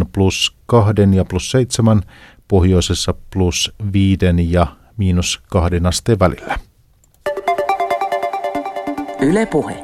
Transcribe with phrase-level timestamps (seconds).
[0.00, 2.02] on plus kahden ja plus seitsemän,
[2.48, 6.58] pohjoisessa plus viiden ja miinus kahden asteen välillä.
[9.20, 9.82] Yle Puhe.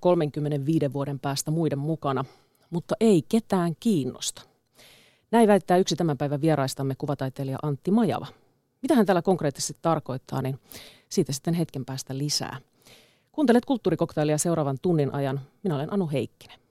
[0.00, 2.24] 35 vuoden päästä muiden mukana,
[2.70, 4.42] mutta ei ketään kiinnosta.
[5.30, 8.26] Näin väittää yksi tämän päivän vieraistamme kuvataiteilija Antti Majava.
[8.82, 10.58] Mitä hän tällä konkreettisesti tarkoittaa, niin
[11.08, 12.60] siitä sitten hetken päästä lisää.
[13.32, 15.40] Kuuntelet kulttuurikoktailia seuraavan tunnin ajan.
[15.62, 16.65] Minä olen Anu Heikkinen.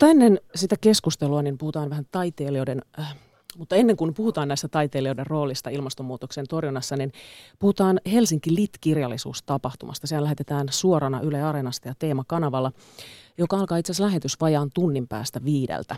[0.00, 3.16] Mutta ennen sitä keskustelua niin puhutaan vähän taiteilijoiden, äh,
[3.58, 7.12] mutta ennen kuin puhutaan näistä taiteilijoiden roolista ilmastonmuutoksen torjunnassa, niin
[7.58, 10.06] puhutaan Helsinki Lit-kirjallisuustapahtumasta.
[10.06, 12.72] Siellä lähetetään suorana Yle Areenasta ja Teema-kanavalla,
[13.38, 15.96] joka alkaa itse asiassa lähetys vajaan tunnin päästä viideltä.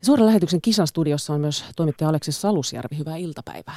[0.00, 2.98] Ja suoran lähetyksen kisan studiossa on myös toimittaja Aleksis Salusjärvi.
[2.98, 3.74] Hyvää iltapäivää.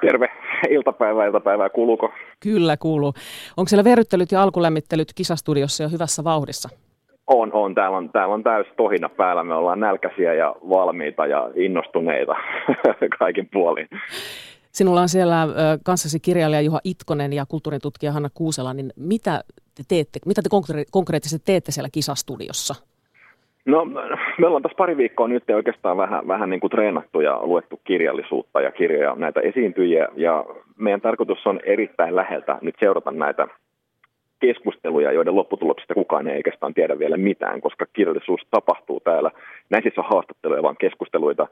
[0.00, 0.28] Terve.
[0.70, 1.68] Iltapäivää, iltapäivää.
[1.68, 2.12] Kuuluuko?
[2.40, 3.12] Kyllä kuuluu.
[3.56, 6.68] Onko siellä verryttelyt ja alkulämmittelyt kisastudiossa jo hyvässä vauhdissa?
[7.26, 7.74] On, on.
[7.74, 9.44] Täällä on, täällä on täys tohina päällä.
[9.44, 12.34] Me ollaan nälkäisiä ja valmiita ja innostuneita
[13.18, 13.88] kaikin puolin.
[14.72, 15.48] Sinulla on siellä
[15.84, 20.48] kanssasi kirjailija Juha Itkonen ja kulttuuritutkija Hanna Kuusela, niin mitä te teette, mitä te
[20.90, 22.74] konkreettisesti teette siellä kisastudiossa?
[23.66, 23.84] No
[24.40, 28.60] me ollaan tässä pari viikkoa nyt oikeastaan vähän, vähän niin kuin treenattu ja luettu kirjallisuutta
[28.60, 30.44] ja kirjoja näitä esiintyjiä ja
[30.78, 33.48] meidän tarkoitus on erittäin läheltä nyt seurata näitä
[34.40, 39.30] keskusteluja, joiden lopputuloksista kukaan ei oikeastaan tiedä vielä mitään, koska kirjallisuus tapahtuu täällä.
[39.70, 41.46] Näissä on haastatteluja, vaan keskusteluita.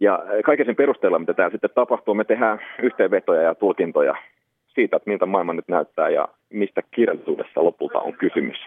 [0.00, 4.14] Ja kaiken sen perusteella, mitä täällä sitten tapahtuu, me tehdään yhteenvetoja ja tulkintoja
[4.74, 8.58] siitä, että miltä maailma nyt näyttää ja mistä kirjallisuudessa lopulta on kysymys.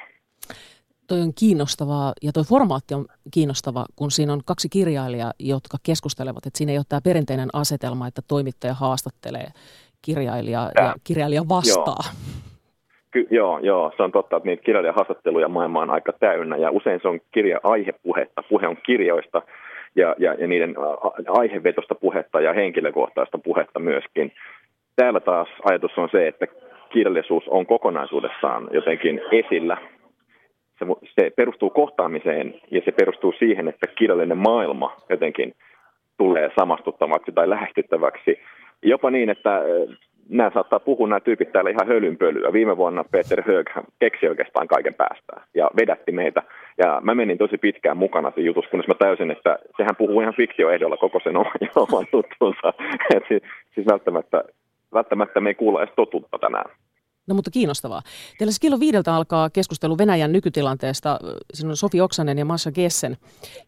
[1.08, 6.46] Toi on kiinnostavaa ja tuo formaatti on kiinnostava, kun siinä on kaksi kirjailijaa, jotka keskustelevat.
[6.46, 9.48] Että siinä ei ole tämä perinteinen asetelma, että toimittaja haastattelee
[10.02, 12.04] kirjailijaa ja kirjailija vastaa.
[12.04, 12.38] Joo.
[13.12, 17.00] Ky- joo, joo, se on totta, että niitä kirjailijahaastatteluja maailma on aika täynnä ja usein
[17.02, 19.42] se on kirja-aihepuhetta, puhe on kirjoista
[19.96, 20.76] ja, ja, ja niiden
[21.28, 24.32] aihevetosta puhetta ja henkilökohtaista puhetta myöskin.
[24.96, 26.48] Täällä taas ajatus on se, että
[26.94, 29.78] kirjallisuus on kokonaisuudessaan jotenkin esillä.
[30.80, 30.86] Se,
[31.20, 35.54] se perustuu kohtaamiseen ja se perustuu siihen, että kirjallinen maailma jotenkin
[36.18, 38.40] tulee samastuttavaksi tai lähestyttäväksi.
[38.82, 39.62] Jopa niin, että
[40.30, 42.54] nämä saattaa puhua nämä tyypit täällä ihan hölynpölyä.
[42.54, 46.44] Viime vuonna Peter Hög keksi oikeastaan kaiken päästään ja vedätti meitä.
[46.78, 50.34] Ja mä menin tosi pitkään mukana siinä jutussa, kunnes mä täysin, että sehän puhuu ihan
[50.34, 51.38] fiktioehdolla koko sen
[51.76, 52.74] oman tuttuunsa.
[53.28, 53.44] siis,
[53.76, 54.44] siis välttämättä,
[54.94, 56.70] välttämättä me ei kuulla edes totuutta tänään.
[57.28, 58.02] No mutta kiinnostavaa.
[58.38, 61.20] Teillä siis kello viideltä alkaa keskustelu Venäjän nykytilanteesta.
[61.54, 63.18] Siinä on Sofi Oksanen ja Masha Gessen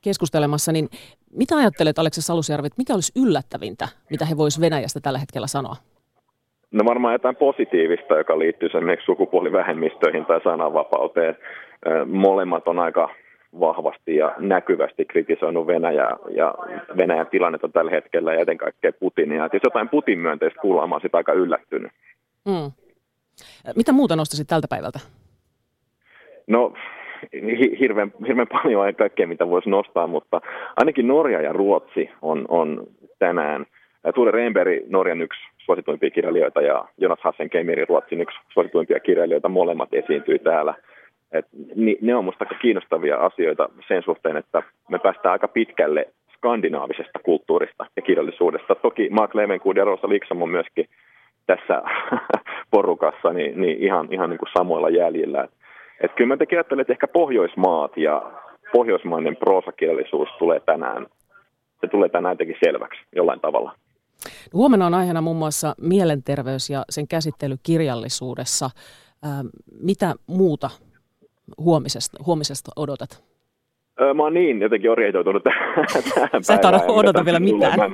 [0.01, 0.71] keskustelemassa.
[0.71, 0.89] Niin
[1.31, 5.75] mitä ajattelet, Aleksa Salusjärvi, mikä olisi yllättävintä, mitä he voisivat Venäjästä tällä hetkellä sanoa?
[6.71, 11.37] No varmaan jotain positiivista, joka liittyy esimerkiksi sukupuolivähemmistöihin tai sananvapauteen.
[12.05, 13.09] Molemmat on aika
[13.59, 16.55] vahvasti ja näkyvästi kritisoinut Venäjää ja
[16.97, 19.45] Venäjän tilannetta tällä hetkellä ja ennen kaikkea Putinia.
[19.45, 21.91] Et jos jotain Putin myönteistä kuulla, mä sitä aika yllättynyt.
[22.45, 22.71] Mm.
[23.75, 24.99] Mitä muuta nostaisit tältä päivältä?
[26.47, 26.73] No
[27.79, 30.41] hirveän, hirveän paljon ei kaikkea, mitä voisi nostaa, mutta
[30.75, 32.87] ainakin Norja ja Ruotsi on, on
[33.19, 33.65] tänään.
[34.15, 40.39] Tuule Reinberg, Norjan yksi suosituimpia kirjailijoita ja Jonas Hassenkemiri, Ruotsin yksi suosituimpia kirjailijoita, molemmat esiintyy
[40.39, 40.73] täällä.
[41.31, 41.45] Et
[42.01, 46.05] ne on minusta aika kiinnostavia asioita sen suhteen, että me päästään aika pitkälle
[46.37, 48.75] skandinaavisesta kulttuurista ja kirjallisuudesta.
[48.75, 50.85] Toki Mark Levengood ja Rosa Liksom on myöskin
[51.45, 51.81] tässä
[52.71, 55.43] porukassa niin, niin ihan, ihan niin kuin samoilla jäljillä.
[55.43, 55.51] Et,
[56.01, 58.31] et kyllä mä ajattelen, että ehkä Pohjoismaat ja
[58.73, 61.07] pohjoismainen proosakirjallisuus tulee tänään,
[61.81, 63.75] se tulee tänään jotenkin selväksi jollain tavalla.
[64.53, 68.69] Huomenna on aiheena muun muassa mielenterveys ja sen käsittely kirjallisuudessa.
[69.81, 70.69] Mitä muuta
[71.57, 73.28] huomisesta, huomisesta odotat?
[74.13, 75.85] Mä oon niin jotenkin orientoitunut tähän
[76.41, 77.79] Sä et odota vielä mitään.
[77.79, 77.87] Mä,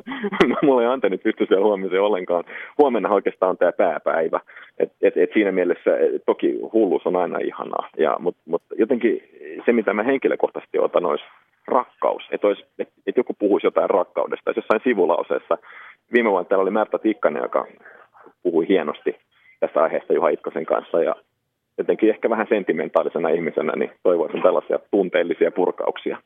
[0.47, 2.43] mä, mulla ei antanut pysty siellä huomiseen ollenkaan.
[2.77, 4.39] Huomenna oikeastaan on tämä pääpäivä.
[4.77, 7.89] Et, et, et siinä mielessä et, toki hulluus on aina ihanaa.
[7.97, 9.23] Ja, Mutta mut jotenkin
[9.65, 11.25] se, mitä mä henkilökohtaisesti otan, olisi
[11.67, 12.23] rakkaus.
[12.31, 12.47] Että
[12.79, 14.53] et, et joku puhuisi jotain rakkaudesta.
[14.55, 15.57] Jossain sivulauseessa
[16.13, 17.65] viime vuonna täällä oli Märta Tikkanen, joka
[18.43, 19.15] puhui hienosti
[19.59, 21.15] tästä aiheesta Juha Itkosen kanssa ja
[21.77, 26.17] jotenkin ehkä vähän sentimentaalisena ihmisenä, niin toivoisin tällaisia tunteellisia purkauksia.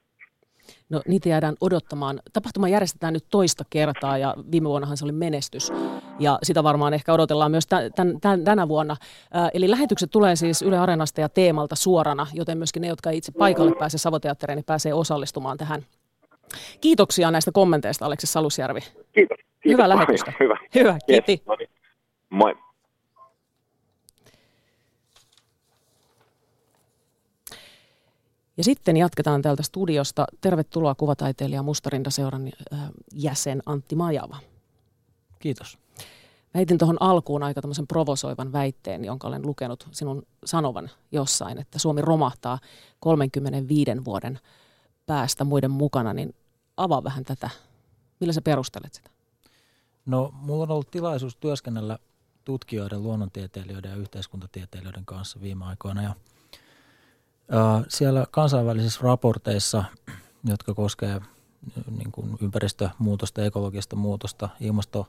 [0.89, 2.19] No niitä jäädään odottamaan.
[2.33, 5.73] Tapahtuma järjestetään nyt toista kertaa ja viime vuonnahan se oli menestys.
[6.19, 8.95] ja sitä varmaan ehkä odotellaan myös tän, tän, tänä vuonna.
[9.33, 13.31] Ää, eli lähetykset tulee siis Yle Areenasta ja teemalta suorana, joten myöskin ne, jotka itse
[13.37, 15.81] paikalle pääse Savoteatteriin, niin pääsee osallistumaan tähän.
[16.81, 18.79] Kiitoksia näistä kommenteista, Aleksis Salusjärvi.
[18.79, 19.37] Kiitos.
[19.37, 20.33] Kiitos Hyvä lähetystä.
[20.39, 20.57] Hyvä.
[20.75, 21.31] Hyvä, kiitti.
[21.31, 21.69] Yes, no niin.
[22.29, 22.55] Moi.
[28.59, 30.25] Ja sitten jatketaan täältä studiosta.
[30.41, 32.79] Tervetuloa kuvataiteilija Mustarinda-seuran äh,
[33.13, 34.37] jäsen Antti Majava.
[35.39, 35.77] Kiitos.
[36.53, 41.79] Mä heitin tuohon alkuun aika tämmöisen provosoivan väitteen, jonka olen lukenut sinun sanovan jossain, että
[41.79, 42.59] Suomi romahtaa
[42.99, 44.39] 35 vuoden
[45.05, 46.35] päästä muiden mukana, niin
[46.77, 47.49] avaa vähän tätä.
[48.19, 49.09] Millä sä perustelet sitä?
[50.05, 51.99] No, mulla on ollut tilaisuus työskennellä
[52.45, 56.03] tutkijoiden, luonnontieteilijöiden ja yhteiskuntatieteilijöiden kanssa viime aikoina.
[56.03, 56.15] Ja,
[57.87, 59.83] siellä kansainvälisissä raporteissa,
[60.43, 61.23] jotka koskevat
[61.97, 65.07] niin kuin ympäristömuutosta, ekologista muutosta, ilmasto,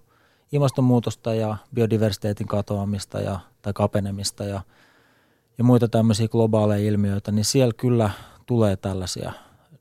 [0.52, 4.60] ilmastonmuutosta ja biodiversiteetin katoamista ja, tai kapenemista ja,
[5.58, 8.10] ja muita tämmöisiä globaaleja ilmiöitä, niin siellä kyllä
[8.46, 9.32] tulee tällaisia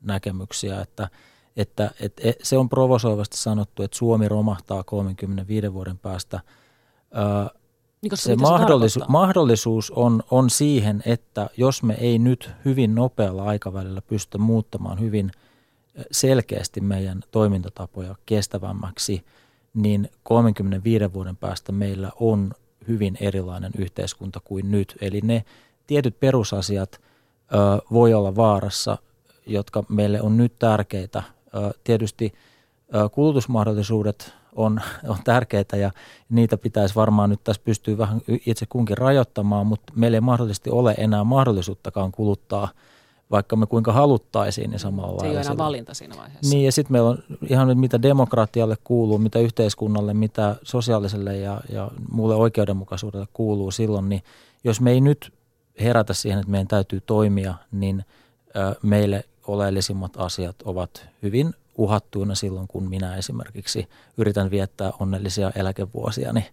[0.02, 1.08] näkemyksiä, että,
[1.58, 6.40] että, että se on provosoivasti sanottu, että Suomi romahtaa 35 vuoden päästä.
[8.02, 14.02] Niin se mahdollisu- mahdollisuus on, on siihen, että jos me ei nyt hyvin nopealla aikavälillä
[14.02, 15.32] pysty muuttamaan hyvin–
[16.12, 19.26] selkeästi meidän toimintatapoja kestävämmäksi,
[19.74, 22.54] niin 35 vuoden päästä meillä on
[22.88, 24.98] hyvin erilainen yhteiskunta kuin nyt.
[25.02, 25.46] Eli ne
[25.88, 27.58] tietyt perusasiat ö,
[27.92, 28.98] voi olla vaarassa,
[29.46, 31.24] jotka meille on nyt tärkeitä.
[31.56, 32.34] Ö, tietysti
[32.96, 35.92] ö, kulutusmahdollisuudet on, on tärkeitä ja
[36.30, 40.96] niitä pitäisi varmaan nyt tässä pystyä vähän itse kunkin rajoittamaan, mutta meillä ei mahdollisesti ole
[40.98, 42.68] enää mahdollisuuttakaan kuluttaa–
[43.32, 45.24] vaikka me kuinka haluttaisiin, niin samalla lailla.
[45.24, 46.56] Se ei ole enää valinta siinä vaiheessa.
[46.56, 47.18] Niin, ja sitten meillä on
[47.50, 54.10] ihan nyt mitä demokratialle kuuluu, mitä yhteiskunnalle, mitä sosiaaliselle ja, ja muulle oikeudenmukaisuudelle kuuluu silloin,
[54.10, 54.24] niin
[54.64, 55.34] jos me ei nyt
[55.80, 58.06] herätä siihen, että meidän täytyy toimia, niin
[58.56, 66.34] ö, meille oleellisimmat asiat ovat hyvin uhattuina silloin, kun minä esimerkiksi yritän viettää onnellisia eläkevuosia.
[66.34, 66.46] Niin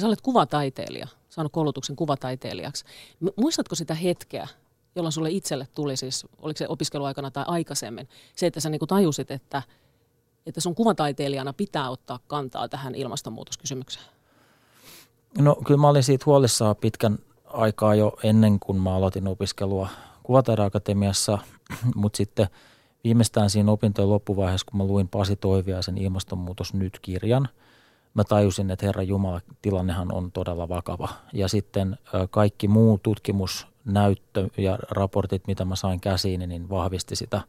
[0.00, 2.84] Sä olet kuvataiteilija, saanut koulutuksen kuvataiteilijaksi.
[3.36, 4.48] Muistatko sitä hetkeä,
[4.94, 9.30] jolloin sulle itselle tuli siis, oliko se opiskeluaikana tai aikaisemmin, se, että sä niin tajusit,
[9.30, 9.62] että,
[10.46, 14.06] että sun kuvataiteilijana pitää ottaa kantaa tähän ilmastonmuutoskysymykseen?
[15.38, 19.88] No kyllä mä olin siitä huolissaan pitkän aikaa jo ennen kuin mä aloitin opiskelua
[20.22, 21.38] Kuvataideakatemiassa,
[21.94, 22.46] mutta sitten
[23.04, 27.48] viimeistään siinä opintojen loppuvaiheessa, kun mä luin Pasi Toiviaisen Ilmastonmuutos nyt-kirjan,
[28.14, 31.08] mä tajusin, että Herra Jumala, tilannehan on todella vakava.
[31.32, 31.98] Ja sitten
[32.30, 37.40] kaikki muu tutkimus näyttö ja raportit, mitä mä sain käsiin, niin vahvisti sitä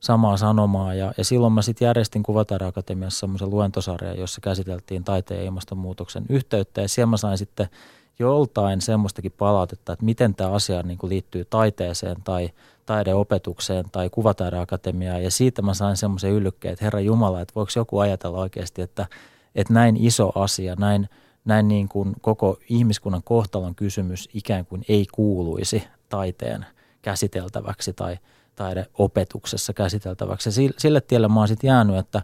[0.00, 0.94] samaa sanomaa.
[0.94, 6.80] Ja, ja silloin mä sitten järjestin Kuvataideakatemiassa semmoisen luentosarjan, jossa käsiteltiin taiteen ja ilmastonmuutoksen yhteyttä.
[6.80, 7.68] Ja siellä mä sain sitten
[8.18, 12.50] joltain semmoistakin palautetta, että miten tämä asia niin kuin liittyy taiteeseen tai
[12.86, 15.22] taideopetukseen tai kuvataideakatemiaan.
[15.22, 19.06] Ja siitä mä sain semmoisen yllykkeen, että Herra Jumala, että voiko joku ajatella oikeasti, että,
[19.54, 21.08] että näin iso asia, näin–
[21.46, 26.66] näin niin kuin koko ihmiskunnan kohtalon kysymys ikään kuin ei kuuluisi taiteen
[27.02, 28.18] käsiteltäväksi tai
[28.56, 30.48] taideopetuksessa käsiteltäväksi.
[30.48, 32.22] Ja sille tielle mä oon sitten jäänyt, että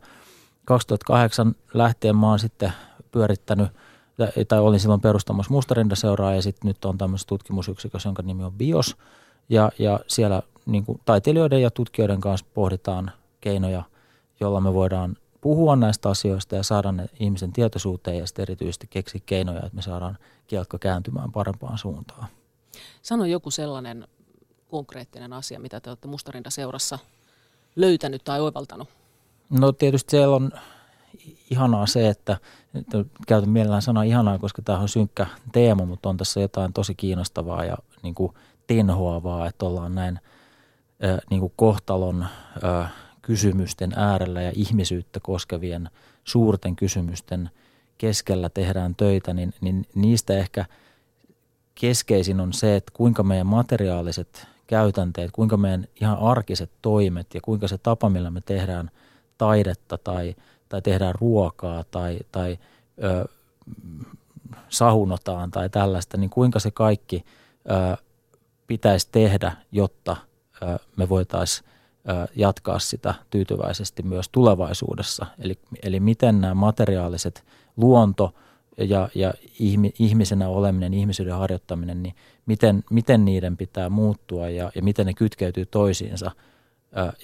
[0.65, 2.73] 2008 lähtien mä oon sitten
[3.13, 3.69] pyörittänyt,
[4.49, 8.97] tai olin silloin perustamassa Mustarindaseuraa ja sitten nyt on tämmöisessä tutkimusyksikössä, jonka nimi on BIOS.
[9.49, 13.11] Ja, ja siellä niin kuin taiteilijoiden ja tutkijoiden kanssa pohditaan
[13.41, 13.83] keinoja,
[14.41, 19.21] joilla me voidaan puhua näistä asioista ja saada ne ihmisen tietoisuuteen ja sitten erityisesti keksiä
[19.27, 22.27] keinoja, että me saadaan kielkko kääntymään parempaan suuntaan.
[23.03, 24.09] Sano joku sellainen
[24.69, 26.99] konkreettinen asia, mitä te olette Mustarinda-seurassa
[27.77, 28.89] löytänyt tai oivaltanut?
[29.51, 30.53] No tietysti siellä on
[31.51, 32.37] ihanaa se, että
[33.27, 37.65] käytän mielellään sanaa ihanaa, koska tämä on synkkä teema, mutta on tässä jotain tosi kiinnostavaa
[37.65, 38.33] ja niin kuin
[38.67, 40.19] tenhoavaa, että ollaan näin
[41.31, 42.27] niin kuin kohtalon
[43.23, 45.91] kysymysten äärellä ja ihmisyyttä koskevien
[46.25, 47.51] suurten kysymysten
[47.99, 50.65] keskellä tehdään töitä, niin, niin niistä ehkä
[51.75, 57.69] keskeisin on se, että kuinka meidän materiaaliset käytänteet, kuinka meidän ihan arkiset toimet ja kuinka
[57.69, 58.91] se tapa, millä me tehdään
[59.39, 60.37] taidetta tai,
[60.73, 62.59] tai tehdään ruokaa tai, tai
[63.05, 63.25] ö,
[64.69, 67.25] sahunotaan tai tällaista, niin kuinka se kaikki
[67.71, 67.97] ö,
[68.67, 70.17] pitäisi tehdä, jotta
[70.63, 71.69] ö, me voitaisiin
[72.37, 75.27] jatkaa sitä tyytyväisesti myös tulevaisuudessa.
[75.39, 77.45] Eli, eli miten nämä materiaaliset
[77.77, 78.35] luonto
[78.79, 79.35] ja, ja
[79.99, 82.15] ihmisenä oleminen, ihmisyyden harjoittaminen, niin
[82.47, 86.31] miten, miten niiden pitää muuttua ja, ja miten ne kytkeytyy toisiinsa.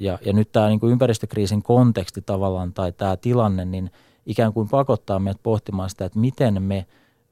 [0.01, 3.91] Ja, ja nyt tämä niin kuin ympäristökriisin konteksti tavallaan tai tämä tilanne, niin
[4.27, 6.87] ikään kuin pakottaa meidät pohtimaan sitä, että miten me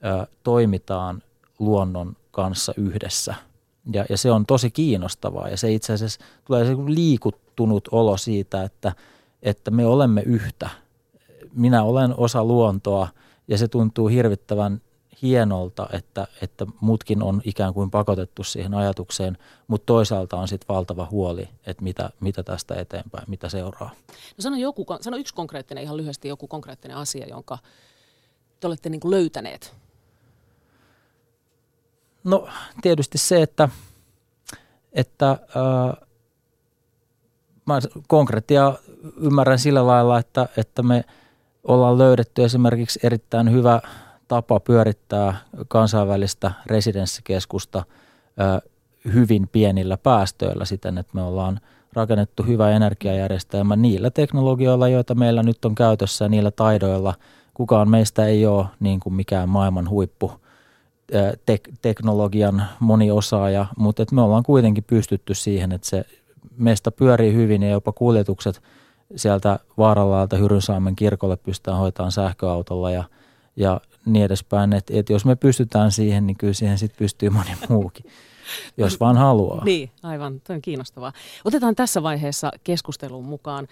[0.05, 1.23] ö, toimitaan
[1.59, 3.35] luonnon kanssa yhdessä.
[3.93, 8.63] Ja, ja se on tosi kiinnostavaa ja se itse asiassa tulee se liikuttunut olo siitä,
[8.63, 8.93] että,
[9.43, 10.69] että me olemme yhtä.
[11.55, 13.09] Minä olen osa luontoa
[13.49, 14.81] ja se tuntuu hirvittävän
[15.23, 21.09] hienolta, että, että mutkin on ikään kuin pakotettu siihen ajatukseen, mutta toisaalta on sitten valtava
[21.11, 23.91] huoli, että mitä, mitä tästä eteenpäin, mitä seuraa.
[24.09, 27.59] No sano, joku, sano yksi konkreettinen, ihan lyhyesti joku konkreettinen asia, jonka
[28.61, 29.75] te olette niin löytäneet.
[32.25, 32.49] No
[32.83, 33.69] tietysti se, että,
[34.93, 36.07] että äh,
[37.67, 38.75] mä konkreettia
[39.17, 41.05] ymmärrän sillä lailla, että, että me
[41.65, 43.81] ollaan löydetty esimerkiksi erittäin hyvä–
[44.29, 45.37] tapa pyörittää
[45.69, 47.83] kansainvälistä residenssikeskusta
[49.15, 51.61] hyvin pienillä päästöillä siten, että me ollaan
[51.93, 57.15] rakennettu hyvä energiajärjestelmä niillä teknologioilla, joita meillä nyt on käytössä ja niillä taidoilla.
[57.55, 60.33] Kukaan meistä ei ole niin kuin mikään maailman huippu
[61.51, 66.05] tek- teknologian moniosaaja, mutta että me ollaan kuitenkin pystytty siihen, että se
[66.57, 68.63] meistä pyörii hyvin ja jopa kuljetukset
[69.17, 73.05] sieltä Vaaralalta Hyrynsaamen kirkolle pystytään hoitamaan sähköautolla ja,
[73.57, 74.73] ja niin edespäin.
[74.73, 78.05] Että, että jos me pystytään siihen, niin kyllä siihen sitten pystyy moni muukin,
[78.77, 79.65] jos vaan haluaa.
[79.65, 80.41] Niin, aivan.
[80.41, 81.13] Tuo on kiinnostavaa.
[81.45, 83.69] Otetaan tässä vaiheessa keskusteluun mukaan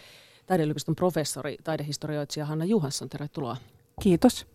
[0.47, 3.09] taideyliopiston professori, taidehistorioitsija Hanna Juhansson.
[3.09, 3.57] Tervetuloa.
[4.03, 4.47] Kiitos.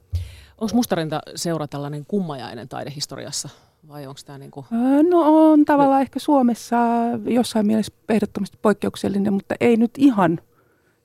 [0.58, 3.50] Onko Mustarinta seura tällainen kummajainen taidehistoriassa
[3.88, 4.66] vai onko tämä niin kuin...
[5.10, 6.78] No on tavallaan ehkä Suomessa
[7.26, 10.40] jossain mielessä ehdottomasti poikkeuksellinen, mutta ei nyt ihan.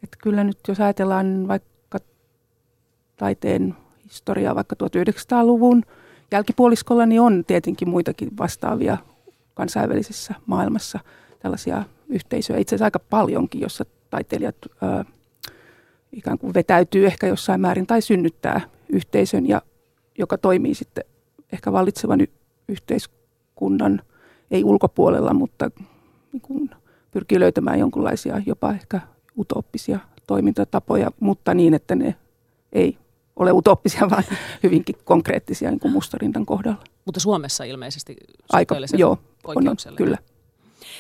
[0.02, 1.98] Että kyllä nyt jos ajatellaan vaikka
[3.16, 3.76] taiteen
[4.14, 5.82] historiaa vaikka 1900-luvun
[6.30, 8.98] jälkipuoliskolla, niin on tietenkin muitakin vastaavia
[9.54, 11.00] kansainvälisessä maailmassa
[11.38, 15.04] tällaisia yhteisöjä, itse asiassa aika paljonkin, jossa taiteilijat ää,
[16.12, 19.62] ikään kuin vetäytyy ehkä jossain määrin tai synnyttää yhteisön, ja,
[20.18, 21.04] joka toimii sitten
[21.52, 22.32] ehkä vallitsevan y-
[22.68, 24.02] yhteiskunnan,
[24.50, 25.70] ei ulkopuolella, mutta
[26.32, 26.70] niin kuin
[27.10, 29.00] pyrkii löytämään jonkinlaisia jopa ehkä
[29.38, 32.14] utooppisia toimintatapoja, mutta niin, että ne
[32.72, 32.98] ei
[33.36, 34.24] ole utoppisia, vaan
[34.62, 36.84] hyvinkin konkreettisia niin kuin mustarintan kohdalla.
[37.04, 38.16] Mutta Suomessa ilmeisesti
[38.52, 39.56] Aika, joo, on,
[39.96, 40.18] kyllä.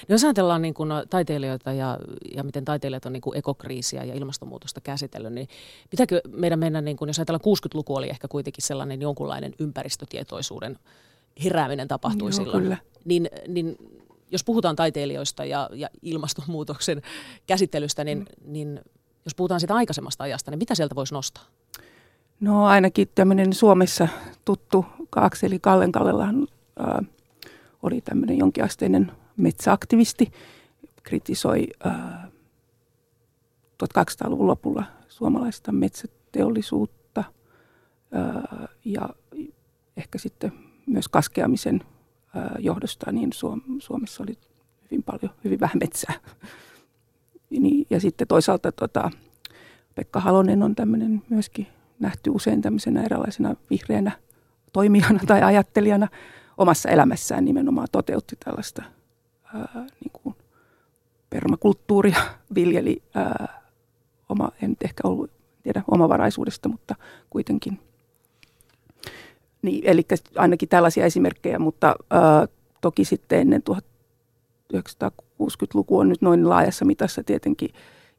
[0.08, 1.98] No jos ajatellaan niin kuin taiteilijoita ja,
[2.34, 5.48] ja miten taiteilijat on niin kuin ekokriisiä ja ilmastonmuutosta käsitellyt, niin
[5.90, 10.78] pitääkö meidän mennä, niin kuin, jos ajatellaan 60-luku oli ehkä kuitenkin sellainen jonkunlainen ympäristötietoisuuden
[11.44, 12.76] herääminen tapahtui Joo, silloin, kyllä.
[13.04, 13.76] Niin, niin
[14.30, 17.02] jos puhutaan taiteilijoista ja, ja ilmastonmuutoksen
[17.46, 18.52] käsittelystä, niin, mm.
[18.52, 18.80] niin
[19.24, 21.44] jos puhutaan siitä aikaisemmasta ajasta, niin mitä sieltä voisi nostaa?
[22.44, 24.08] No ainakin tämmöinen Suomessa
[24.44, 24.86] tuttu
[25.16, 26.46] Akseli Kallenkallellahan
[26.78, 27.02] ää,
[27.82, 30.32] oli tämmöinen jonkinasteinen metsäaktivisti,
[31.02, 32.28] kritisoi ää,
[33.84, 37.24] 1200-luvun lopulla suomalaista metsäteollisuutta
[38.12, 39.08] ää, ja
[39.96, 40.52] ehkä sitten
[40.86, 41.80] myös kaskeamisen
[42.34, 44.38] ää, johdosta, niin Suom- Suomessa oli
[44.90, 46.14] hyvin paljon, hyvin vähän metsää.
[47.50, 49.10] Niin, ja sitten toisaalta tota,
[49.94, 51.66] Pekka Halonen on tämmöinen myöskin
[52.04, 54.12] nähty usein tämmöisenä eräänlaisena vihreänä
[54.72, 56.08] toimijana tai ajattelijana
[56.58, 58.82] omassa elämässään nimenomaan toteutti tällaista
[59.54, 60.34] ää, niin kuin
[61.30, 62.20] permakulttuuria,
[62.54, 63.62] viljeli ää,
[64.28, 65.30] oma, en nyt ehkä ollut
[65.62, 66.94] tiedä omavaraisuudesta, mutta
[67.30, 67.80] kuitenkin.
[69.62, 70.06] Niin, eli
[70.36, 72.48] ainakin tällaisia esimerkkejä, mutta ää,
[72.80, 73.62] toki sitten ennen
[74.72, 77.70] 1960-lukua on nyt noin laajassa mitassa tietenkin,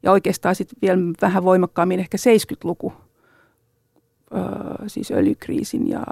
[0.02, 2.92] ja oikeastaan sitten vielä vähän voimakkaammin ehkä 70-luku
[4.86, 6.04] siis öljykriisin ja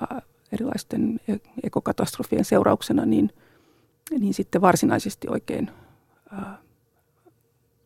[0.53, 3.31] erilaisten e-, ekokatastrofien seurauksena, niin,
[4.19, 5.71] niin sitten varsinaisesti oikein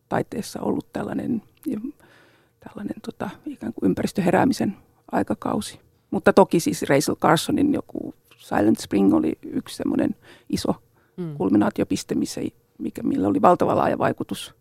[0.09, 1.41] taiteessa ollut tällainen,
[2.59, 4.77] tällainen tota, ikään kuin ympäristöheräämisen
[5.11, 5.79] aikakausi.
[6.11, 10.15] Mutta toki siis Rachel Carsonin joku Silent Spring oli yksi semmoinen
[10.49, 10.75] iso
[11.17, 11.35] mm.
[11.37, 12.41] kulminaatiopiste, missä,
[12.77, 14.55] mikä, millä oli valtava laaja vaikutus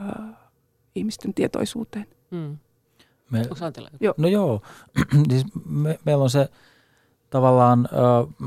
[0.00, 0.50] ää,
[0.94, 2.06] ihmisten tietoisuuteen.
[2.30, 2.58] Mm.
[3.32, 3.42] Me,
[4.00, 4.62] jo, no joo,
[5.30, 6.48] siis me, meillä on se
[7.30, 8.46] tavallaan ö,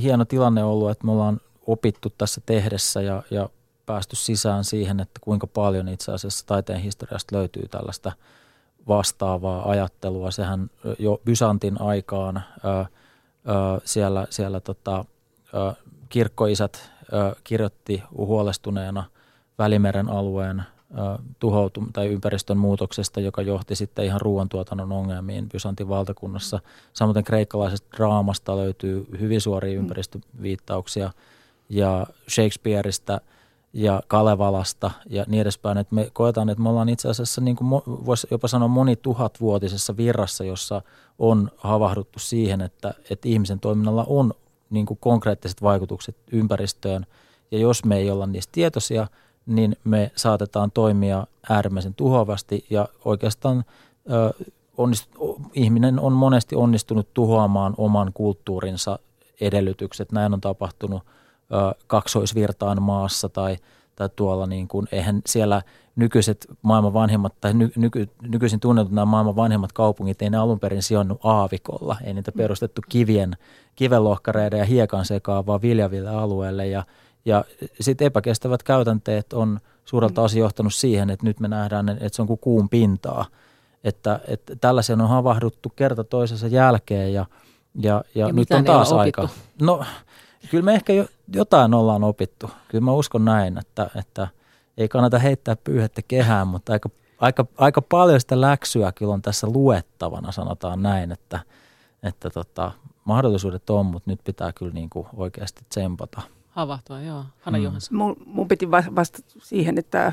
[0.00, 3.48] hieno tilanne ollut, että me ollaan opittu tässä tehdessä ja, ja
[3.86, 8.12] päästy sisään siihen, että kuinka paljon itse asiassa taiteen historiasta löytyy tällaista
[8.88, 10.30] vastaavaa ajattelua.
[10.30, 12.86] Sehän jo Byzantin aikaan ö, ö,
[13.84, 15.04] siellä, siellä tota,
[15.54, 15.74] ö,
[16.08, 19.04] kirkkoisät ö, kirjoitti huolestuneena
[19.58, 20.62] Välimeren alueen
[21.38, 26.60] tuhoutum- tai ympäristön muutoksesta, joka johti sitten ihan ruoantuotannon ongelmiin Byzantin valtakunnassa.
[26.92, 29.78] Samoin kreikkalaisesta draamasta löytyy hyvin suoria mm.
[29.78, 31.10] ympäristöviittauksia
[31.68, 33.20] ja Shakespeareista
[33.72, 35.78] ja Kalevalasta ja niin edespäin.
[35.78, 40.44] Että me koetaan, että me ollaan itse asiassa, niin kuin voisi jopa sanoa monituhatvuotisessa virrassa,
[40.44, 40.82] jossa
[41.18, 44.32] on havahduttu siihen, että, että ihmisen toiminnalla on
[44.70, 47.06] niin kuin konkreettiset vaikutukset ympäristöön.
[47.50, 49.06] Ja jos me ei olla niistä tietoisia,
[49.46, 53.64] niin me saatetaan toimia äärimmäisen tuhoavasti ja oikeastaan
[54.10, 54.44] ö,
[54.76, 55.10] onnist,
[55.54, 58.98] ihminen on monesti onnistunut tuhoamaan oman kulttuurinsa
[59.40, 60.12] edellytykset.
[60.12, 63.56] Näin on tapahtunut ö, kaksoisvirtaan maassa tai,
[63.96, 65.62] tai tuolla, niin kuin, eihän siellä
[65.96, 70.60] nykyiset maailman vanhimmat tai ny, nyky, nykyisin tunnetut nämä maailman vanhimmat kaupungit, ei ne alun
[70.60, 73.36] perin sijonnut aavikolla, ei niitä perustettu kivien,
[73.76, 76.66] kivenlohkareiden ja hiekan sekaan, vaan viljaville alueelle.
[76.66, 76.84] Ja,
[77.24, 77.44] ja
[77.80, 82.28] sitten epäkestävät käytänteet on suurelta osin johtanut siihen, että nyt me nähdään, että se on
[82.28, 83.24] kuin kuun pintaa–
[83.84, 87.26] että, että tällaisen on havahduttu kerta toisensa jälkeen ja,
[87.74, 89.28] ja, ja, ja nyt on taas aika.
[89.60, 89.84] No
[90.50, 92.50] kyllä me ehkä jo, jotain ollaan opittu.
[92.68, 94.28] Kyllä mä uskon näin, että, että
[94.78, 99.46] ei kannata heittää pyyhettä kehään, mutta aika, aika, aika paljon sitä läksyä kyllä on tässä
[99.46, 101.40] luettavana, sanotaan näin, että,
[102.02, 102.72] että tota,
[103.04, 106.22] mahdollisuudet on, mutta nyt pitää kyllä niin kuin oikeasti tsempata.
[106.52, 107.24] Havahtua, joo.
[107.40, 107.64] Hanna mm.
[107.64, 107.98] Johansson.
[107.98, 110.12] Mun, mun piti vastata siihen, että,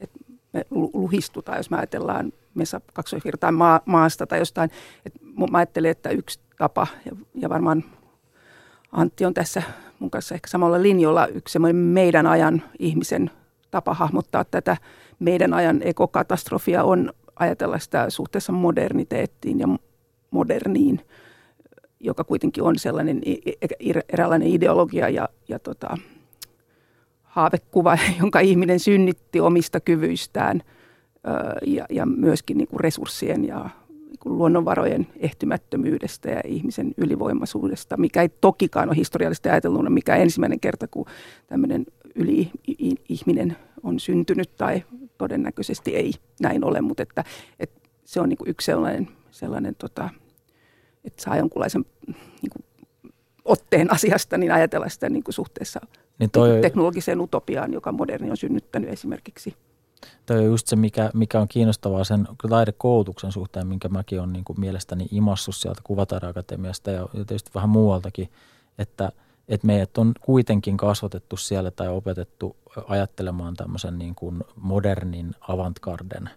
[0.00, 0.18] että
[0.52, 2.32] me luhistutaan, jos me ajatellaan
[2.92, 4.70] kaksoisvirtaan maa, maasta tai jostain.
[5.06, 5.12] Et
[5.50, 7.84] mä ajattelin, että yksi tapa, ja, ja varmaan
[8.92, 9.62] Antti on tässä
[9.98, 13.30] mun kanssa ehkä samalla linjalla, yksi semmoinen meidän ajan ihmisen
[13.70, 14.76] tapa hahmottaa tätä
[15.18, 19.68] meidän ajan ekokatastrofia on ajatella sitä suhteessa moderniteettiin ja
[20.30, 21.06] moderniin,
[22.00, 23.20] joka kuitenkin on sellainen
[24.08, 25.96] eräänlainen ideologia ja, ja tota,
[27.22, 30.62] haavekuva, jonka ihminen synnytti omista kyvyistään–
[31.66, 38.22] ja, ja myöskin niin kuin resurssien ja niin kuin luonnonvarojen ehtymättömyydestä ja ihmisen ylivoimaisuudesta, mikä
[38.22, 41.06] ei tokikaan ole historiallisesti ajatellut, mikä ensimmäinen kerta, kun
[41.46, 44.84] tämmöinen yli-ihminen on syntynyt tai
[45.18, 47.24] todennäköisesti ei näin ole, mutta että,
[47.60, 50.08] että se on niin kuin yksi sellainen, sellainen tota,
[51.12, 52.64] että saa jonkunlaisen niin kuin
[53.44, 55.80] otteen asiasta, niin ajatella sitä niin kuin suhteessa
[56.18, 56.60] niin toi...
[56.62, 59.54] teknologiseen utopiaan, joka moderni on synnyttänyt esimerkiksi–
[60.26, 64.44] Tämä on just se, mikä, mikä on kiinnostavaa sen taidekoulutuksen suhteen, minkä mäkin olen niin
[64.44, 68.30] kuin mielestäni imassut sieltä Kuvataideakatemiasta ja tietysti vähän muualtakin,
[68.78, 69.12] että,
[69.48, 72.56] että meidät on kuitenkin kasvatettu siellä tai opetettu
[72.88, 76.30] ajattelemaan tämmöisen niin kuin modernin avantgarden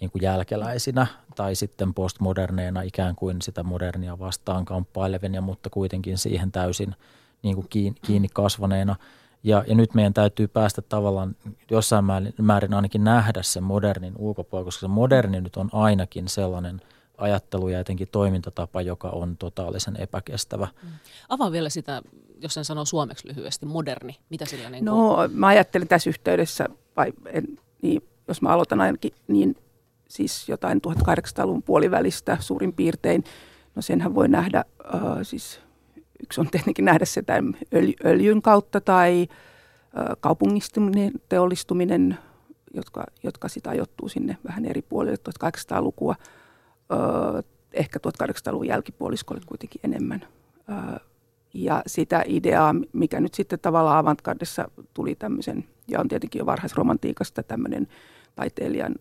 [0.00, 6.52] niin kuin jälkeläisinä tai sitten postmoderneina ikään kuin sitä modernia vastaan kamppailevina, mutta kuitenkin siihen
[6.52, 6.94] täysin
[7.42, 7.66] niin kuin
[8.02, 8.96] kiinni kasvaneena–
[9.42, 11.36] ja, ja nyt meidän täytyy päästä tavallaan
[11.70, 12.04] jossain
[12.42, 16.80] määrin ainakin nähdä se modernin ulkopuolella, koska se moderni nyt on ainakin sellainen
[17.18, 20.68] ajattelu ja jotenkin toimintatapa, joka on totaalisen epäkestävä.
[20.82, 20.88] Mm.
[21.28, 22.02] Avaa vielä sitä,
[22.40, 24.16] jos sen sanoo suomeksi lyhyesti, moderni.
[24.30, 29.12] Mitä sillä niin No mä ajattelin tässä yhteydessä, vai en, niin, jos mä aloitan ainakin,
[29.28, 29.56] niin
[30.10, 33.24] siis jotain 1800-luvun puolivälistä suurin piirtein.
[33.74, 35.60] No senhän voi nähdä äh, siis
[36.22, 37.56] Yksi on tietenkin nähdä se tämän
[38.04, 39.28] öljyn kautta tai
[40.20, 42.18] kaupungistuminen, teollistuminen,
[42.74, 46.14] jotka, jotka sitä ajoittuu sinne vähän eri puolille 1800-lukua.
[47.72, 50.24] Ehkä 1800-luvun jälkipuoliskolle kuitenkin enemmän.
[51.54, 57.42] Ja sitä ideaa, mikä nyt sitten tavallaan avantgardessa tuli tämmöisen, ja on tietenkin jo varhaisromantiikasta
[57.42, 57.88] tämmöinen
[58.34, 58.94] taiteilijan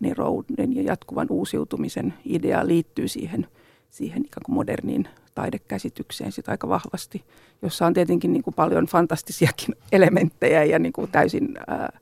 [0.00, 3.46] nerouden ja jatkuvan uusiutumisen idea liittyy siihen,
[3.90, 7.24] siihen ikään kuin moderniin taidekäsitykseen sitä aika vahvasti,
[7.62, 11.98] jossa on tietenkin niin kuin paljon fantastisiakin elementtejä ja niin kuin täysin, ää,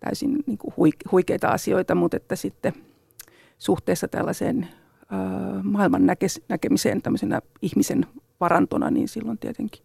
[0.00, 2.72] täysin niin kuin huikeita asioita, mutta että sitten
[3.58, 4.68] suhteessa tällaiseen
[5.10, 8.06] ää, maailman näke- näkemiseen tämmöisenä ihmisen
[8.40, 9.82] varantona, niin silloin tietenkin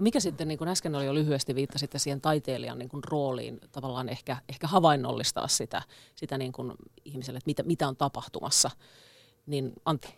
[0.00, 4.08] mikä sitten, niin kuin äsken oli jo lyhyesti viittasitte siihen taiteilijan niin kuin rooliin, tavallaan
[4.08, 5.82] ehkä, ehkä havainnollistaa sitä,
[6.14, 6.72] sitä niin kuin
[7.04, 8.70] ihmiselle, että mitä, mitä on tapahtumassa,
[9.46, 10.14] niin Antti.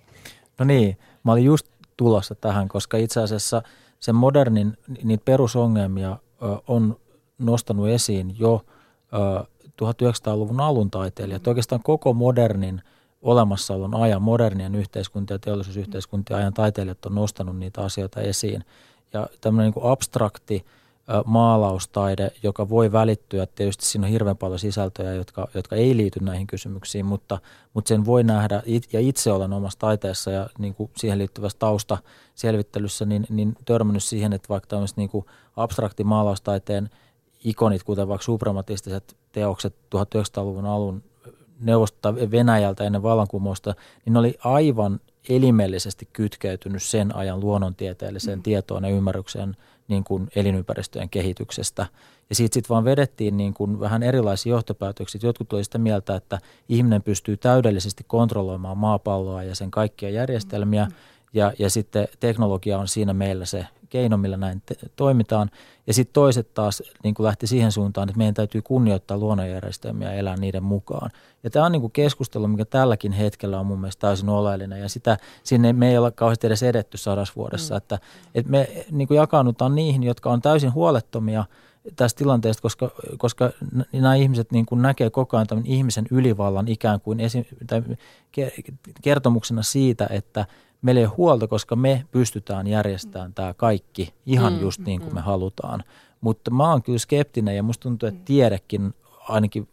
[0.59, 3.63] No niin, mä olin just tulossa tähän, koska itse asiassa
[4.01, 7.01] sen modernin niitä perusongelmia ö, on
[7.39, 8.65] nostanut esiin jo
[9.13, 9.45] ö,
[9.83, 11.47] 1900-luvun alun taiteilijat.
[11.47, 12.83] Oikeastaan koko modernin
[13.23, 18.65] olemassaolon ajan, modernien yhteiskuntien ja teollisuusyhteiskuntien ajan taiteilijat on nostanut niitä asioita esiin.
[19.13, 20.65] Ja tämmöinen niin abstrakti–
[21.25, 23.47] maalaustaide, joka voi välittyä.
[23.47, 27.39] Tietysti siinä on hirveän paljon sisältöjä, jotka, jotka ei liity näihin kysymyksiin, mutta,
[27.75, 33.05] mutta sen voi nähdä, ja itse olen omassa taiteessa ja niin kuin siihen liittyvässä taustaselvittelyssä,
[33.05, 36.91] niin, niin törmännyt siihen, että vaikka tämmöiset niin kuin abstrakti maalaustaiteen
[37.45, 41.03] ikonit, kuten vaikka suprematistiset teokset 1900-luvun alun
[41.61, 48.43] neuvosta Venäjältä ennen vallankumousta, niin ne oli aivan elimellisesti kytkeytynyt sen ajan luonnontieteelliseen mm.
[48.43, 49.57] tietoon ja ymmärrykseen
[49.89, 51.87] niin kuin elinympäristöjen kehityksestä.
[52.29, 55.21] Ja siitä sitten vaan vedettiin niin kuin vähän erilaisia johtopäätöksiä.
[55.23, 56.39] Jotkut olivat sitä mieltä, että
[56.69, 60.85] ihminen pystyy täydellisesti kontrolloimaan maapalloa ja sen kaikkia järjestelmiä.
[60.85, 60.99] Mm-hmm.
[61.33, 65.51] Ja, ja sitten teknologia on siinä meillä se keino, millä näin te- toimitaan.
[65.87, 70.19] Ja sitten toiset taas niin kuin lähti siihen suuntaan, että meidän täytyy kunnioittaa luonnonjärjestelmiä ja
[70.19, 71.11] elää niiden mukaan.
[71.43, 74.81] Ja tämä on niin kuin keskustelu, mikä tälläkin hetkellä on mun mielestä täysin oleellinen.
[74.81, 77.75] Ja sitä sinne me ei ole kauheasti edes edetty sadassa vuodessa.
[77.75, 77.77] Mm.
[77.77, 77.99] Että,
[78.35, 81.45] että me niin kuin jakaannutaan niihin, jotka on täysin huolettomia
[81.97, 83.51] tästä tilanteesta, koska, koska
[83.93, 87.83] nämä ihmiset niin kuin näkee koko ajan tämän ihmisen ylivallan ikään kuin esi- tai
[89.03, 90.47] kertomuksena siitä, että–
[90.83, 95.11] meillä ei ole huolta, koska me pystytään järjestämään tämä kaikki ihan mm, just niin kuin
[95.11, 95.15] mm.
[95.15, 95.85] me halutaan.
[96.21, 98.95] Mutta mä oon kyllä skeptinen ja musta tuntuu, että tiedekin
[99.29, 99.69] ainakin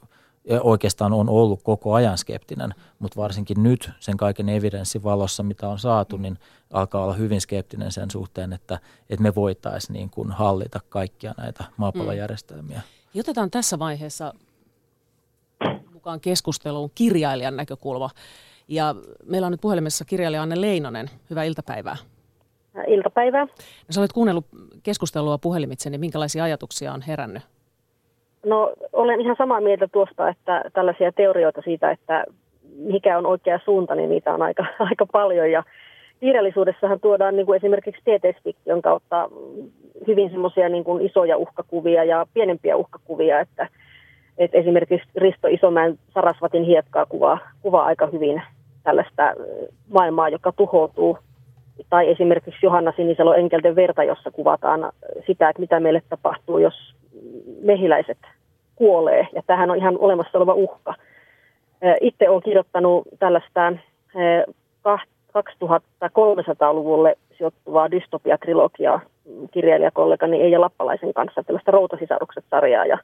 [0.62, 5.80] oikeastaan on ollut koko ajan skeptinen, mutta varsinkin nyt sen kaiken evidenssin valossa, mitä on
[5.80, 6.40] saatu, niin
[6.74, 11.64] alkaa olla hyvin skeptinen sen suhteen, että, että me voitaisiin niin kuin hallita kaikkia näitä
[11.78, 12.82] maapallojärjestelmiä.
[13.14, 13.20] Mm.
[13.20, 14.34] Otetaan tässä vaiheessa
[15.94, 18.10] mukaan keskusteluun kirjailijan näkökulma.
[18.68, 21.10] Ja meillä on nyt puhelimessa kirjailija Anne Leinonen.
[21.30, 21.98] Hyvää iltapäivää.
[22.88, 23.46] Iltapäivää.
[23.46, 24.46] No, sä olet kuunnellut
[24.84, 27.44] keskustelua puhelimitse, niin minkälaisia ajatuksia on herännyt?
[28.46, 32.26] No olen ihan samaa mieltä tuosta, että tällaisia teorioita siitä, että
[32.78, 35.52] mikä on oikea suunta, niin niitä on aika, aika paljon.
[35.52, 35.64] Ja
[36.20, 39.30] kirjallisuudessahan tuodaan niin kuin esimerkiksi tieteisfiktion kautta
[40.08, 43.68] hyvin semmoisia niin kuin isoja uhkakuvia ja pienempiä uhkakuvia, että,
[44.38, 48.42] että esimerkiksi Risto Isomäen Sarasvatin hiekkaa kuvaa, kuvaa aika hyvin
[48.86, 49.34] tällaista
[49.90, 51.18] maailmaa, joka tuhoutuu.
[51.90, 54.92] Tai esimerkiksi Johanna Sinisalo Enkelten verta, jossa kuvataan
[55.28, 56.94] sitä, että mitä meille tapahtuu, jos
[57.62, 58.18] mehiläiset
[58.76, 59.28] kuolee.
[59.34, 60.94] Ja tähän on ihan olemassa oleva uhka.
[62.02, 63.72] Itse olen kirjoittanut tällaista
[65.34, 69.00] 2300-luvulle sijoittuvaa dystopiatrilogiaa
[69.52, 72.86] kirjailijakollegani Eija Lappalaisen kanssa, tällaista Routasisarukset-sarjaa.
[72.86, 72.98] Ja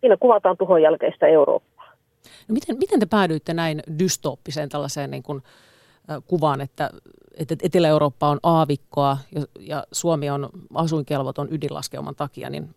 [0.00, 1.71] siinä kuvataan tuhon jälkeistä Eurooppaa.
[2.48, 5.42] No miten, miten te päädyitte näin dystooppiseen tällaiseen niin kuin,
[6.10, 6.90] äh, kuvaan, että,
[7.38, 12.68] että Etelä-Eurooppa on aavikkoa ja, ja Suomi on asuinkelvoton ydinlaskeuman takia, niin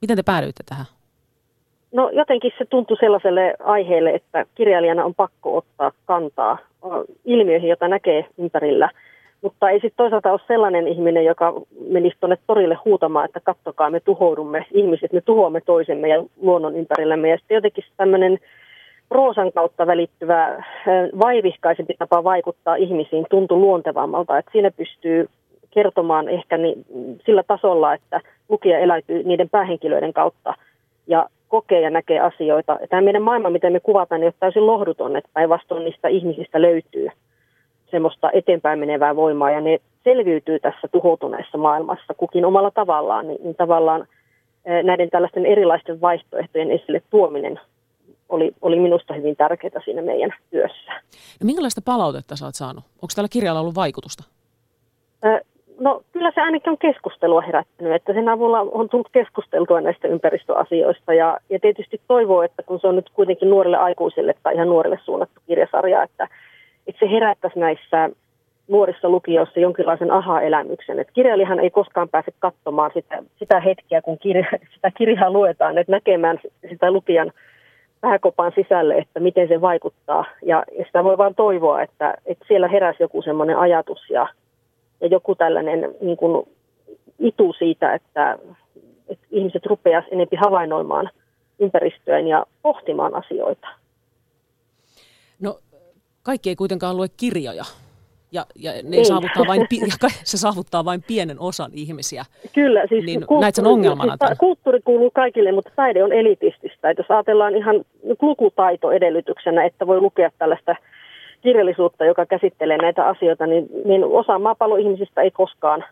[0.00, 0.86] miten te päädyitte tähän?
[1.92, 6.58] No jotenkin se tuntui sellaiselle aiheelle, että kirjailijana on pakko ottaa kantaa
[7.24, 8.90] ilmiöihin, joita näkee ympärillä.
[9.42, 11.52] Mutta ei sitten toisaalta ole sellainen ihminen, joka
[11.88, 17.28] menisi tuonne torille huutamaan, että kattokaa, me tuhoudumme ihmiset, me tuhoamme toisemme ja luonnon ympärillämme.
[17.28, 18.38] Ja sitten jotenkin tämmöinen
[19.08, 20.64] proosan kautta välittyvä
[21.18, 25.28] vaivihkaisempi tapa vaikuttaa ihmisiin tuntui luontevammalta, että siinä pystyy
[25.70, 26.84] kertomaan ehkä niin,
[27.24, 30.54] sillä tasolla, että lukija eläytyy niiden päähenkilöiden kautta
[31.06, 32.78] ja kokee ja näkee asioita.
[32.90, 37.08] Tämä meidän maailma, miten me kuvataan, niin on täysin lohduton, että päinvastoin niistä ihmisistä löytyy
[37.90, 43.54] semmoista eteenpäin menevää voimaa ja ne selviytyy tässä tuhoutuneessa maailmassa kukin omalla tavallaan, niin, niin
[43.54, 44.06] tavallaan
[44.82, 47.60] näiden tällaisten erilaisten vaihtoehtojen esille tuominen
[48.28, 50.92] oli, oli minusta hyvin tärkeää siinä meidän työssä.
[51.40, 52.84] No minkälaista palautetta sä oot saanut?
[52.84, 54.24] Onko tällä kirjalla ollut vaikutusta?
[55.80, 61.14] No kyllä se ainakin on keskustelua herättänyt, että sen avulla on tullut keskusteltua näistä ympäristöasioista
[61.14, 64.98] ja, ja tietysti toivoo, että kun se on nyt kuitenkin nuorille aikuisille tai ihan nuorille
[65.04, 66.28] suunnattu kirjasarja, että,
[66.86, 68.10] että se herättäisi näissä
[68.68, 70.98] nuorissa lukijoissa jonkinlaisen aha-elämyksen.
[70.98, 75.92] Että kirjailijahan ei koskaan pääse katsomaan sitä, sitä hetkeä, kun kirja, sitä kirjaa luetaan, että
[75.92, 77.32] näkemään sitä lukijan
[78.00, 80.24] pääkopan sisälle, että miten se vaikuttaa.
[80.42, 84.28] Ja, ja sitä voi vain toivoa, että, että siellä heräsi joku semmoinen ajatus ja,
[85.00, 86.48] ja joku tällainen niin kuin
[87.18, 88.38] itu siitä, että,
[89.08, 91.10] että ihmiset rupeaisivat enemmän havainnoimaan
[91.58, 93.68] ympäristöön ja pohtimaan asioita.
[95.40, 95.58] No
[96.22, 97.64] kaikki ei kuitenkaan lue kirjoja
[98.32, 99.66] ja, ja ne saavuttaa vain,
[100.24, 102.24] se saavuttaa vain pienen osan ihmisiä.
[102.54, 104.16] Kyllä, siis niin kulttuuri, näet sen ongelmana?
[104.26, 106.90] Siis, kulttuuri kuuluu kaikille, mutta taide on elitististä.
[106.90, 107.84] Että jos ajatellaan ihan
[108.22, 110.76] lukutaito edellytyksenä, että voi lukea tällaista
[111.42, 115.84] kirjallisuutta, joka käsittelee näitä asioita, niin, niin osa maapallon ihmisistä ei koskaan,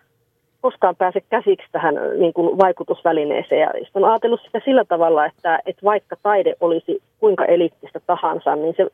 [0.61, 3.61] koskaan pääse käsiksi tähän niin kuin vaikutusvälineeseen.
[3.61, 8.75] Ja on ajatellut sitä sillä tavalla, että, että vaikka taide olisi kuinka eliittistä tahansa, niin
[8.77, 8.87] se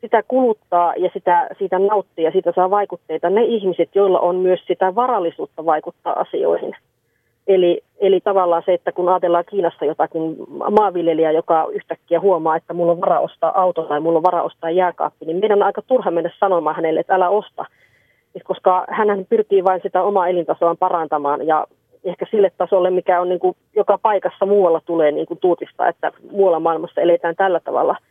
[0.00, 4.60] sitä kuluttaa ja sitä, siitä nauttii ja siitä saa vaikutteita ne ihmiset, joilla on myös
[4.66, 6.76] sitä varallisuutta vaikuttaa asioihin.
[7.46, 10.36] Eli, eli tavallaan se, että kun ajatellaan Kiinassa jotakin
[10.70, 14.70] maanviljelijää, joka yhtäkkiä huomaa, että mulla on vara ostaa auto tai mulla on vara ostaa
[14.70, 17.64] jääkaappi, niin meidän on aika turha mennä sanomaan hänelle, että älä osta.
[18.44, 21.66] Koska hän pyrkii vain sitä omaa elintasoaan parantamaan ja
[22.04, 26.12] ehkä sille tasolle, mikä on niin kuin joka paikassa muualla tulee niin kuin tuutista, että
[26.32, 27.96] muualla maailmassa eletään tällä tavalla–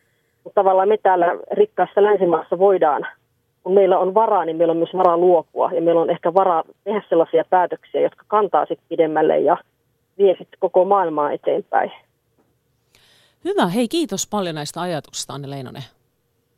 [0.48, 3.08] mutta tavallaan me täällä rikkaassa länsimaassa voidaan,
[3.64, 6.64] kun meillä on varaa, niin meillä on myös varaa luopua ja meillä on ehkä varaa
[6.84, 9.58] tehdä sellaisia päätöksiä, jotka kantaa sitten pidemmälle ja
[10.18, 11.92] vie sitten koko maailmaa eteenpäin.
[13.46, 13.68] Hyvä.
[13.68, 15.84] Hei, kiitos paljon näistä ajatuksista, Anne Leinonen.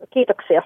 [0.10, 0.62] Kiitoksia.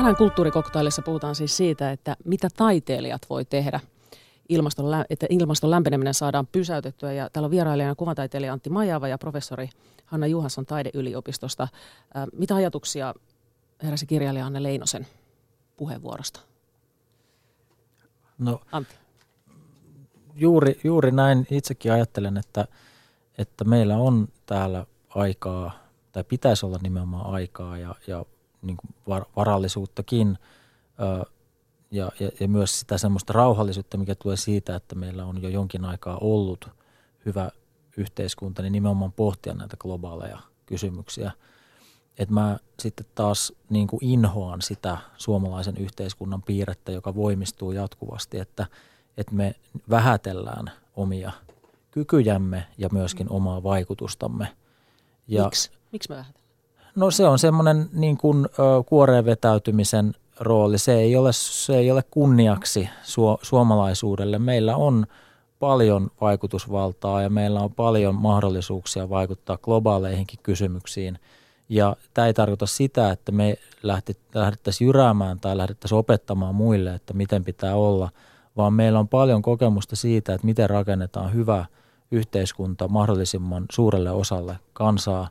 [0.00, 3.80] Tänään kulttuurikoktailissa puhutaan siis siitä, että mitä taiteilijat voi tehdä,
[4.48, 7.12] ilmaston, että ilmaston lämpeneminen saadaan pysäytettyä.
[7.12, 9.68] Ja täällä on vierailijana kuvataiteilija Antti Majava ja professori
[10.06, 11.68] Hanna Juhansson taideyliopistosta.
[12.32, 13.14] Mitä ajatuksia
[13.82, 15.06] heräsi kirjailija Anne Leinosen
[15.76, 16.40] puheenvuorosta?
[18.38, 18.94] No, Antti.
[20.34, 22.66] Juuri, juuri näin itsekin ajattelen, että,
[23.38, 25.72] että meillä on täällä aikaa,
[26.12, 28.24] tai pitäisi olla nimenomaan aikaa ja, ja
[28.62, 30.38] niin kuin var, varallisuuttakin
[31.00, 31.30] ö,
[31.90, 35.84] ja, ja, ja myös sitä semmoista rauhallisuutta, mikä tulee siitä, että meillä on jo jonkin
[35.84, 36.68] aikaa ollut
[37.26, 37.50] hyvä
[37.96, 41.32] yhteiskunta, niin nimenomaan pohtia näitä globaaleja kysymyksiä.
[42.18, 48.66] Että mä sitten taas niin kuin inhoan sitä suomalaisen yhteiskunnan piirrettä, joka voimistuu jatkuvasti, että,
[49.16, 49.54] että me
[49.90, 51.32] vähätellään omia
[51.90, 54.56] kykyjämme ja myöskin omaa vaikutustamme.
[55.28, 55.70] Ja, Miksi?
[55.92, 56.39] Miksi me vähätellään?
[56.96, 58.46] No se on semmoinen niin kuin,
[58.86, 60.78] kuoreen vetäytymisen rooli.
[60.78, 64.38] Se ei ole, se ei ole kunniaksi su, suomalaisuudelle.
[64.38, 65.06] Meillä on
[65.58, 71.18] paljon vaikutusvaltaa ja meillä on paljon mahdollisuuksia vaikuttaa globaaleihinkin kysymyksiin.
[71.68, 73.58] Ja tämä ei tarkoita sitä, että me
[74.34, 78.10] lähdettäisiin jyräämään tai lähdettäisiin opettamaan muille, että miten pitää olla,
[78.56, 81.64] vaan meillä on paljon kokemusta siitä, että miten rakennetaan hyvä
[82.10, 85.28] yhteiskunta mahdollisimman suurelle osalle kansaa.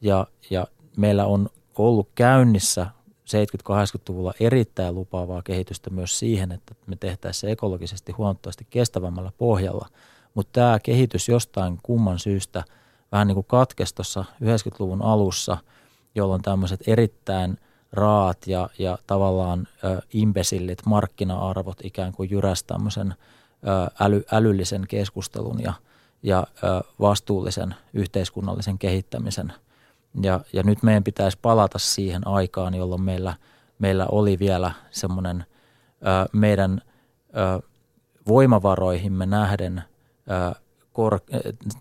[0.00, 0.66] Ja, ja
[0.98, 2.86] meillä on ollut käynnissä
[3.28, 9.88] 70-80-luvulla erittäin lupaavaa kehitystä myös siihen, että me tehtäisiin se ekologisesti huomattavasti kestävämmällä pohjalla.
[10.34, 12.64] Mutta tämä kehitys jostain kumman syystä
[13.12, 15.56] vähän niin kuin katkesi tuossa 90-luvun alussa,
[16.14, 17.58] jolloin tämmöiset erittäin
[17.92, 25.62] raat ja, ja tavallaan ö, imbesillit markkina-arvot ikään kuin jyräs tämmöisen ö, äly, älyllisen keskustelun
[25.62, 25.72] ja,
[26.22, 29.52] ja ö, vastuullisen yhteiskunnallisen kehittämisen–
[30.22, 33.34] ja, ja nyt meidän pitäisi palata siihen aikaan, jolloin meillä,
[33.78, 35.44] meillä oli vielä semmoinen
[36.32, 36.80] meidän
[37.28, 37.62] ö,
[38.28, 39.82] voimavaroihimme nähden,
[40.30, 40.54] ö,
[40.92, 41.20] kor,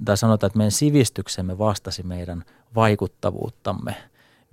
[0.06, 2.44] tai sanotaan, että meidän sivistyksemme vastasi meidän
[2.76, 3.96] vaikuttavuuttamme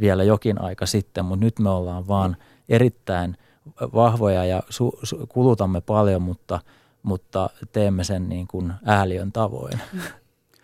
[0.00, 2.36] vielä jokin aika sitten, mutta nyt me ollaan vaan
[2.68, 3.36] erittäin
[3.94, 6.60] vahvoja ja su, su, kulutamme paljon, mutta,
[7.02, 9.80] mutta teemme sen niin kuin ääliön tavoin.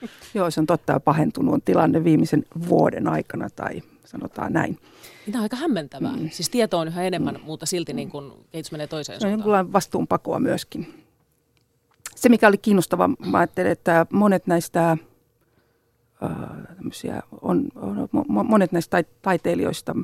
[0.34, 4.78] Joo, se on totta pahentunut on tilanne viimeisen vuoden aikana tai sanotaan näin.
[5.26, 6.16] Tämä on aika hämmentävää.
[6.16, 6.30] Mm.
[6.30, 7.40] Siis tieto on yhä enemmän, mm.
[7.44, 9.66] mutta silti niin kun kehitys menee toiseen no, suuntaan.
[9.66, 11.04] on vastuunpakoa myöskin.
[12.16, 14.98] Se, mikä oli kiinnostavaa, mä ajattelin, että monet näistä, äh,
[17.42, 19.96] on, on, monet näistä taiteilijoista,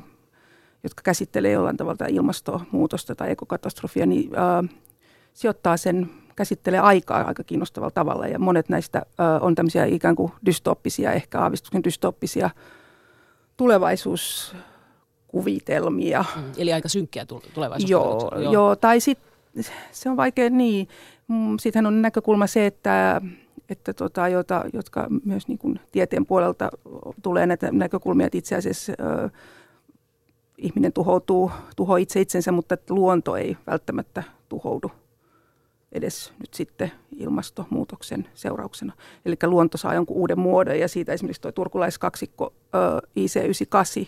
[0.83, 4.69] jotka käsittelee jollain tavalla ilmastonmuutosta tai ekokatastrofia, niin äh,
[5.33, 9.03] sijoittaa sen käsittelee aikaa aika kiinnostavalla tavalla ja monet näistä ö,
[9.41, 12.49] on tämmöisiä ikään kuin dystooppisia, ehkä aavistuksen dystooppisia
[13.57, 16.25] tulevaisuuskuvitelmia.
[16.35, 17.89] Mm, eli aika synkkiä tulevaisuus.
[17.89, 18.53] Joo, joo.
[18.53, 19.27] joo tai sitten
[19.91, 20.87] se on vaikea niin.
[21.27, 23.21] Mm, Sittenhän on näkökulma se, että,
[23.69, 26.69] että tota, jota, jotka myös niin kuin tieteen puolelta
[27.23, 29.29] tulee näitä näkökulmia, että itse asiassa ö,
[30.57, 34.91] ihminen tuhoutuu, tuho itse itsensä, mutta luonto ei välttämättä tuhoudu
[35.97, 38.93] edes nyt sitten ilmastonmuutoksen seurauksena.
[39.25, 42.53] Eli luonto saa jonkun uuden muodon ja siitä esimerkiksi tuo turkulaiskaksikko
[43.19, 44.07] IC98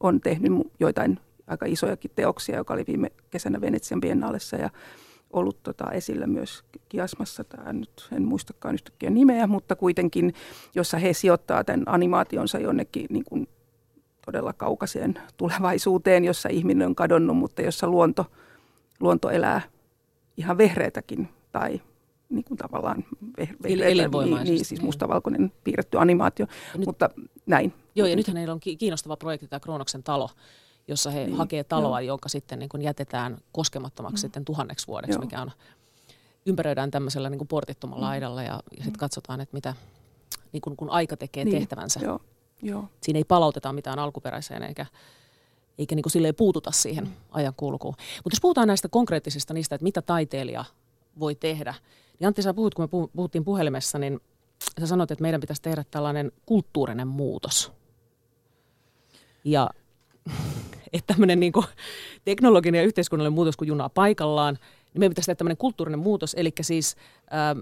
[0.00, 4.70] on tehnyt joitain aika isojakin teoksia, joka oli viime kesänä Venetsian biennaalissa ja
[5.32, 10.34] ollut tota esillä myös Kiasmassa, tämä nyt en muistakaan yhtäkkiä nimeä, mutta kuitenkin,
[10.74, 13.48] jossa he sijoittaa tämän animaationsa jonnekin niin kuin
[14.24, 18.26] todella kaukaiseen tulevaisuuteen, jossa ihminen on kadonnut, mutta jossa luonto–
[19.02, 19.60] luonto elää
[20.36, 21.80] ihan vehreitäkin tai
[22.28, 23.04] niin kuin tavallaan
[23.38, 27.10] vehreitä, niin, niin, siis mustavalkoinen piirretty animaatio, nyt, mutta
[27.46, 27.74] näin.
[27.94, 30.30] Joo, ja nythän heillä on kiinnostava projekti tämä Kroonoksen talo,
[30.88, 32.12] jossa he niin, hakee taloa, joo.
[32.12, 34.20] jonka sitten niin kuin jätetään koskemattomaksi mm.
[34.20, 35.24] sitten tuhanneksi vuodeksi, joo.
[35.24, 35.50] mikä on,
[36.46, 38.10] ympäröidään tämmöisellä niin kuin portittomalla mm.
[38.10, 38.98] aidalla ja, ja sitten mm.
[38.98, 39.74] katsotaan, että mitä,
[40.52, 42.00] niin kuin, kun aika tekee niin, tehtävänsä.
[42.02, 42.20] Joo,
[42.62, 42.84] joo.
[43.02, 44.86] Siinä ei palauteta mitään alkuperäiseen eikä
[45.82, 47.94] eikä niin kuin puututa siihen ajan kulkuun.
[48.16, 50.64] Mutta jos puhutaan näistä konkreettisista niistä, että mitä taiteilija
[51.20, 51.74] voi tehdä,
[52.18, 54.20] niin Antti, sä puhut, kun me puhuttiin puhelimessa, niin
[54.80, 57.72] sä sanoit, että meidän pitäisi tehdä tällainen kulttuurinen muutos.
[59.44, 59.70] Ja
[60.92, 61.66] että tämmöinen niin kuin
[62.24, 66.52] teknologinen ja yhteiskunnallinen muutos, kun junaa paikallaan, niin meidän pitäisi tehdä tämmöinen kulttuurinen muutos, eli
[66.60, 66.96] siis
[67.34, 67.58] ähm,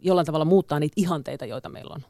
[0.00, 2.04] jollain tavalla muuttaa niitä ihanteita, joita meillä on.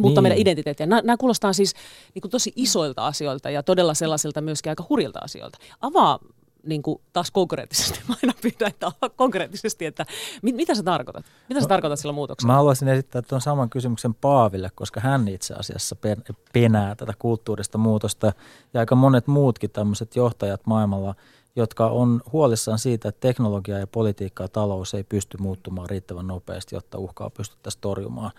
[0.00, 0.22] Muuttaa niin.
[0.22, 0.86] meidän identiteettiä.
[0.86, 1.74] Nämä, nämä kuulostaa siis
[2.14, 5.58] niin kuin tosi isoilta asioilta ja todella sellaisilta myöskin aika hurjilta asioilta.
[5.80, 6.18] Avaa
[6.66, 10.06] niin kuin taas konkreettisesti, mä aina pyydän, että konkreettisesti, että
[10.42, 11.24] mit, mitä sä tarkoitat?
[11.48, 12.52] Mitä sä no, tarkoitat sillä muutoksella?
[12.52, 17.78] Mä haluaisin esittää tuon saman kysymyksen Paaville, koska hän itse asiassa pen, penää tätä kulttuurista
[17.78, 18.32] muutosta
[18.74, 21.14] ja aika monet muutkin tämmöiset johtajat maailmalla,
[21.56, 26.74] jotka on huolissaan siitä, että teknologia ja politiikka ja talous ei pysty muuttumaan riittävän nopeasti,
[26.74, 28.30] jotta uhkaa pystyttäisiin torjumaan.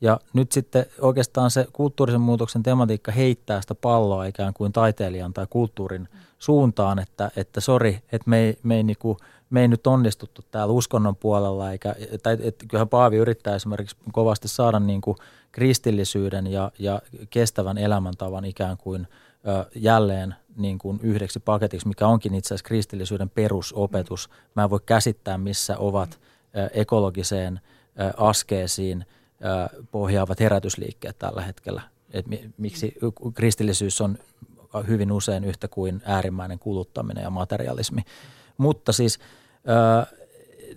[0.00, 5.46] Ja nyt sitten oikeastaan se kulttuurisen muutoksen tematiikka heittää sitä palloa ikään kuin taiteilijan tai
[5.50, 9.16] kulttuurin suuntaan, että, että sori, että me ei, me, ei niinku,
[9.50, 14.48] me ei nyt onnistuttu täällä uskonnon puolella, eikä, tai että kyllähän Paavi yrittää esimerkiksi kovasti
[14.48, 15.16] saada niinku
[15.52, 19.08] kristillisyyden ja, ja kestävän elämäntavan ikään kuin
[19.48, 24.30] ö, jälleen niin kuin yhdeksi paketiksi, mikä onkin itse asiassa kristillisyyden perusopetus.
[24.56, 26.20] Mä en voi käsittää, missä ovat
[26.56, 27.60] ö, ekologiseen
[28.16, 29.04] askeesiin–
[29.90, 31.82] pohjaavat herätysliikkeet tällä hetkellä.
[32.12, 32.26] Et
[32.58, 32.94] miksi
[33.34, 34.18] kristillisyys on
[34.86, 38.02] hyvin usein yhtä kuin äärimmäinen kuluttaminen ja materialismi.
[38.58, 39.18] Mutta siis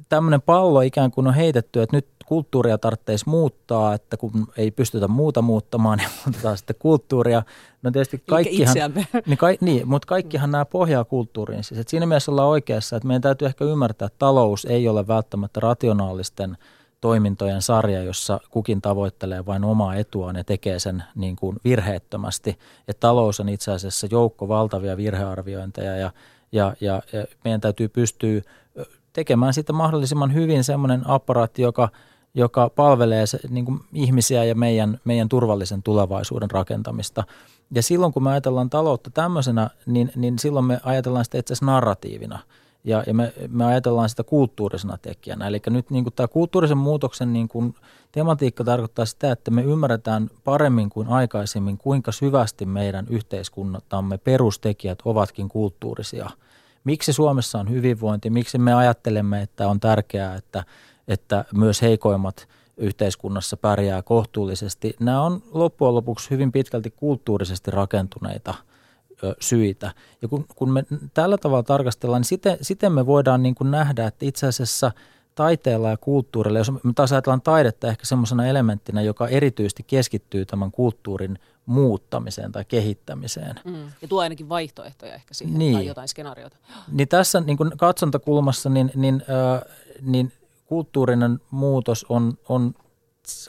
[0.10, 5.08] tämmöinen pallo ikään kuin on heitetty, että nyt kulttuuria tarvitsisi muuttaa, että kun ei pystytä
[5.08, 7.44] muuta muuttamaan, niin muutetaan sitten kulttuuria.
[7.82, 8.76] No tietysti kaikkihan,
[9.26, 11.64] niin, ka, niin, mutta kaikkihan nämä pohjaa kulttuuriin.
[11.64, 15.08] Siis, että siinä mielessä ollaan oikeassa, että meidän täytyy ehkä ymmärtää, että talous ei ole
[15.08, 16.58] välttämättä rationaalisten–
[17.02, 22.60] toimintojen sarja, jossa kukin tavoittelee vain omaa etuaan ja tekee sen niin kuin virheettömästi.
[22.88, 26.12] Ja talous on itse asiassa joukko valtavia virhearviointeja ja,
[26.52, 28.42] ja, ja, ja meidän täytyy pystyä
[29.14, 31.90] tekemään siitä mahdollisimman hyvin semmoinen apparaatti, joka,
[32.34, 37.24] joka palvelee se, niin kuin ihmisiä ja meidän, meidän turvallisen tulevaisuuden rakentamista.
[37.76, 41.66] Ja silloin kun me ajatellaan taloutta tämmöisenä, niin, niin silloin me ajatellaan sitä itse asiassa
[41.66, 42.40] narratiivina–
[42.84, 45.48] ja, ja me, me ajatellaan sitä kulttuurisena tekijänä.
[45.48, 47.76] Eli nyt niin kuin tämä kulttuurisen muutoksen niin kuin
[48.12, 55.50] tematiikka tarkoittaa sitä, että me ymmärretään paremmin kuin aikaisemmin, kuinka syvästi meidän yhteiskunnattamme perustekijät ovatkin
[55.50, 56.30] kulttuurisia.
[56.84, 60.64] Miksi Suomessa on hyvinvointi, miksi me ajattelemme, että on tärkeää, että,
[61.08, 64.96] että myös heikoimmat yhteiskunnassa pärjää kohtuullisesti.
[65.00, 68.54] Nämä on loppujen lopuksi hyvin pitkälti kulttuurisesti rakentuneita–
[69.40, 69.92] syitä.
[70.22, 74.08] Ja kun, kun me tällä tavalla tarkastellaan, niin siten, siten me voidaan niin kuin nähdä,
[74.08, 74.92] että itse asiassa
[75.36, 80.72] taiteella ja kulttuurilla, jos me taas ajatellaan taidetta ehkä semmoisena elementtinä, joka erityisesti keskittyy tämän
[80.72, 83.56] kulttuurin muuttamiseen tai kehittämiseen.
[83.66, 83.92] Mm.
[84.02, 85.74] Ja tuo ainakin vaihtoehtoja ehkä siihen niin.
[85.74, 86.58] tai jotain skenaariota.
[86.92, 89.24] Niin tässä niin kuin katsontakulmassa niin, niin,
[89.56, 90.34] äh, niin
[90.66, 92.74] kulttuurinen muutos on, on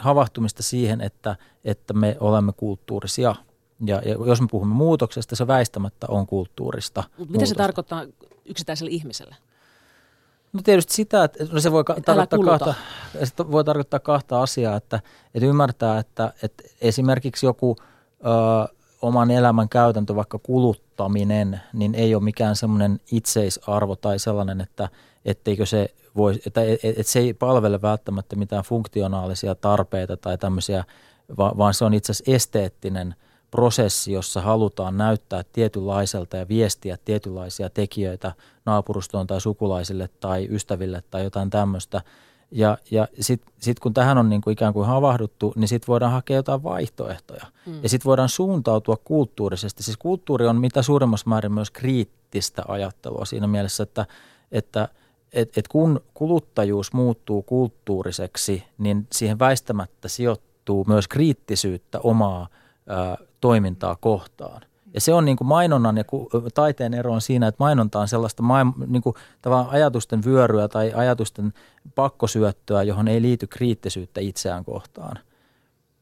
[0.01, 3.35] havahtumista siihen, että, että me olemme kulttuurisia–
[3.87, 7.05] ja, ja jos me puhumme muutoksesta, se väistämättä on kulttuurista.
[7.19, 8.05] Mutta mitä se tarkoittaa
[8.45, 9.37] yksittäiselle ihmiselle?
[10.53, 12.75] No tietysti sitä, että no se voi ka- tarkoittaa, kahta,
[13.25, 15.01] se voi tarkoittaa kahta asiaa, että,
[15.35, 22.23] että ymmärtää, että, että esimerkiksi joku ö, oman elämän käytäntö, vaikka kuluttaminen, niin ei ole
[22.23, 24.89] mikään semmoinen itseisarvo tai sellainen, että
[25.25, 30.85] etteikö se voi, että, että, että se ei palvele välttämättä mitään funktionaalisia tarpeita tai tämmöisiä,
[31.39, 33.15] vaan se on itse asiassa esteettinen–
[33.51, 38.33] prosessi, jossa halutaan näyttää tietynlaiselta ja viestiä tietynlaisia tekijöitä
[38.67, 42.03] naapurustoon tai sukulaisille tai ystäville tai jotain tämmöistä.
[42.51, 46.13] Ja, ja sitten sit kun tähän on niin kuin ikään kuin havahduttu, niin sitten voidaan
[46.13, 47.47] hakea jotain vaihtoehtoja.
[47.67, 47.83] Mm.
[47.83, 49.83] Ja sitten voidaan suuntautua kulttuurisesti.
[49.83, 54.07] Siis kulttuuri on mitä suuremmassa määrin myös kriittistä ajattelua siinä mielessä, että,
[54.53, 54.89] että
[55.33, 62.49] et, et kun kuluttajuus muuttuu kulttuuriseksi, niin siihen väistämättä sijoittuu myös kriittisyyttä omaa
[63.41, 64.63] toimintaa kohtaan.
[64.95, 66.05] Ja se on niin kuin mainonnan ja
[66.55, 68.43] taiteen ero on siinä, että mainonta on sellaista
[68.87, 69.15] niin kuin
[69.69, 71.53] ajatusten vyöryä tai ajatusten
[71.95, 75.19] pakkosyöttöä, johon ei liity kriittisyyttä itseään kohtaan.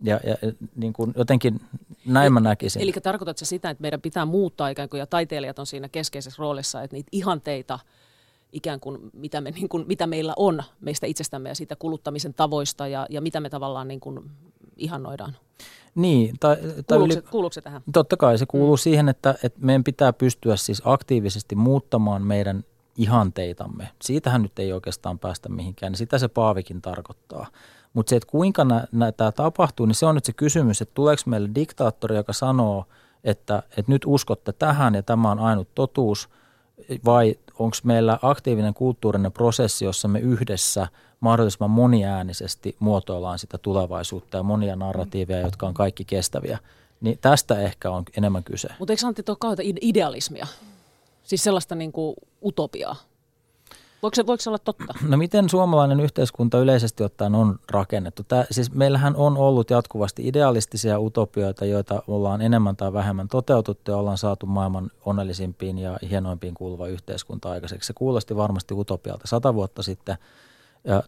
[0.02, 1.60] Ja, ja niin kuin jotenkin
[2.06, 2.82] näin mä näkisin.
[2.82, 6.82] Eli tarkoitatko sitä, että meidän pitää muuttaa ikään kuin, ja taiteilijat on siinä keskeisessä roolissa,
[6.82, 7.78] että niitä ihanteita
[8.52, 12.86] ikään kuin, mitä, me, niin kuin, mitä meillä on meistä itsestämme ja siitä kuluttamisen tavoista
[12.86, 14.30] ja, ja mitä me tavallaan niin kuin
[14.78, 15.36] ihannoidaan?
[15.94, 16.36] Niin.
[16.40, 17.82] Tai, tai kuuluuko, yli, se, kuuluuko se tähän?
[17.92, 18.78] Totta kai se kuuluu mm.
[18.78, 22.64] siihen, että, että meidän pitää pystyä siis aktiivisesti muuttamaan meidän
[22.96, 23.88] ihanteitamme.
[24.02, 27.46] Siitähän nyt ei oikeastaan päästä mihinkään, niin sitä se Paavikin tarkoittaa.
[27.92, 28.66] Mutta se, että kuinka
[29.16, 32.84] tämä tapahtuu, niin se on nyt se kysymys, että tuleeko meille diktaattori, joka sanoo,
[33.24, 36.28] että, että nyt uskotte tähän ja tämä on ainut totuus,
[37.04, 40.86] vai onko meillä aktiivinen kulttuurinen prosessi, jossa me yhdessä–
[41.20, 46.58] mahdollisimman moniäänisesti muotoillaan sitä tulevaisuutta ja monia narratiiveja, jotka on kaikki kestäviä.
[47.00, 48.68] Niin tästä ehkä on enemmän kyse.
[48.78, 50.46] Mutta eikö Antti tuo kauheita idealismia?
[51.24, 52.96] Siis sellaista niin kuin utopiaa?
[54.02, 54.94] Voiko se, voiko se olla totta?
[55.08, 58.22] No miten suomalainen yhteiskunta yleisesti ottaen on rakennettu?
[58.22, 63.96] Tää, siis meillähän on ollut jatkuvasti idealistisia utopioita, joita ollaan enemmän tai vähemmän toteutettu ja
[63.96, 67.86] ollaan saatu maailman onnellisimpiin ja hienoimpiin kuuluva yhteiskunta aikaiseksi.
[67.86, 70.18] Se kuulosti varmasti utopialta sata vuotta sitten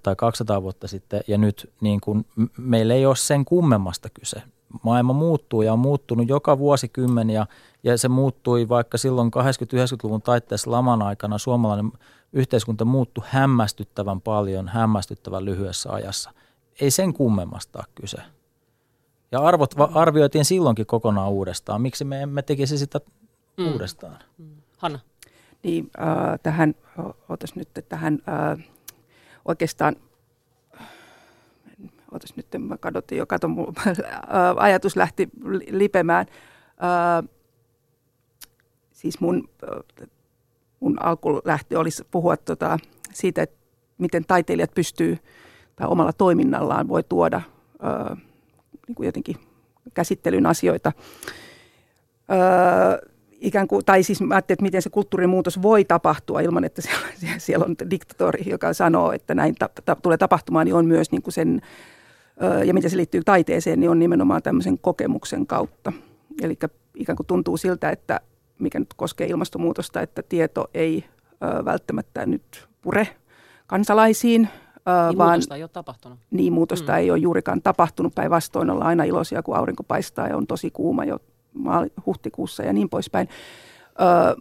[0.03, 2.25] tai 200 vuotta sitten ja nyt niin kun,
[2.59, 4.43] meillä ei ole sen kummemmasta kyse.
[4.83, 7.47] Maailma muuttuu ja on muuttunut joka vuosikymmen ja,
[7.83, 11.93] ja se muuttui vaikka silloin 80-90-luvun taitteessa laman aikana suomalainen
[12.33, 16.31] yhteiskunta muuttui hämmästyttävän paljon, hämmästyttävän lyhyessä ajassa.
[16.81, 18.19] Ei sen kummemmasta ole kyse.
[19.33, 21.83] Ja arvot arvioitiin silloinkin kokonaan uudestaan.
[21.83, 23.01] Miksi me emme tekisi sitä
[23.57, 23.73] mm.
[23.73, 24.19] uudestaan?
[24.39, 24.51] Mm.
[24.79, 24.99] Hanna?
[25.63, 26.75] Niin, äh, tähän,
[27.29, 28.65] otas nyt tähän äh,
[29.45, 29.97] oikeastaan,
[32.13, 33.75] otas nyt, mä kadotin jo, kato, mun,
[34.57, 35.29] ajatus lähti
[35.71, 36.27] lipemään.
[36.83, 37.29] Äh,
[38.93, 39.49] siis mun
[40.81, 42.79] mun alkulähtö olisi puhua tota,
[43.13, 43.57] siitä, että
[43.99, 45.19] miten taiteilijat pystyy
[45.77, 47.41] tai omalla toiminnallaan voi tuoda
[47.75, 48.17] ö,
[48.87, 49.37] niin kuin jotenkin
[49.95, 50.93] käsittelyn asioita.
[52.31, 53.11] Ö,
[53.41, 57.07] ikään kuin, tai siis mä ajattelin, että miten se kulttuurimuutos voi tapahtua ilman, että siellä,
[57.39, 61.23] siellä on diktatori, joka sanoo, että näin ta, ta, tulee tapahtumaan, niin on myös niin
[61.23, 61.61] kuin sen,
[62.65, 65.93] ja miten se liittyy taiteeseen, niin on nimenomaan tämmöisen kokemuksen kautta.
[66.43, 66.59] Eli
[66.95, 68.21] ikään kuin tuntuu siltä, että
[68.59, 71.05] mikä nyt koskee ilmastonmuutosta, että tieto ei
[71.65, 73.09] välttämättä nyt pure
[73.67, 74.43] kansalaisiin.
[75.09, 76.19] Niin vaan, muutosta ei ole tapahtunut.
[76.31, 76.99] Niin, muutosta mm.
[76.99, 78.15] ei ole juurikaan tapahtunut.
[78.15, 81.19] Päinvastoin ollaan aina iloisia, kun aurinko paistaa ja on tosi kuuma jo
[82.07, 83.29] huhtikuussa ja niin poispäin.
[84.01, 84.37] Ö,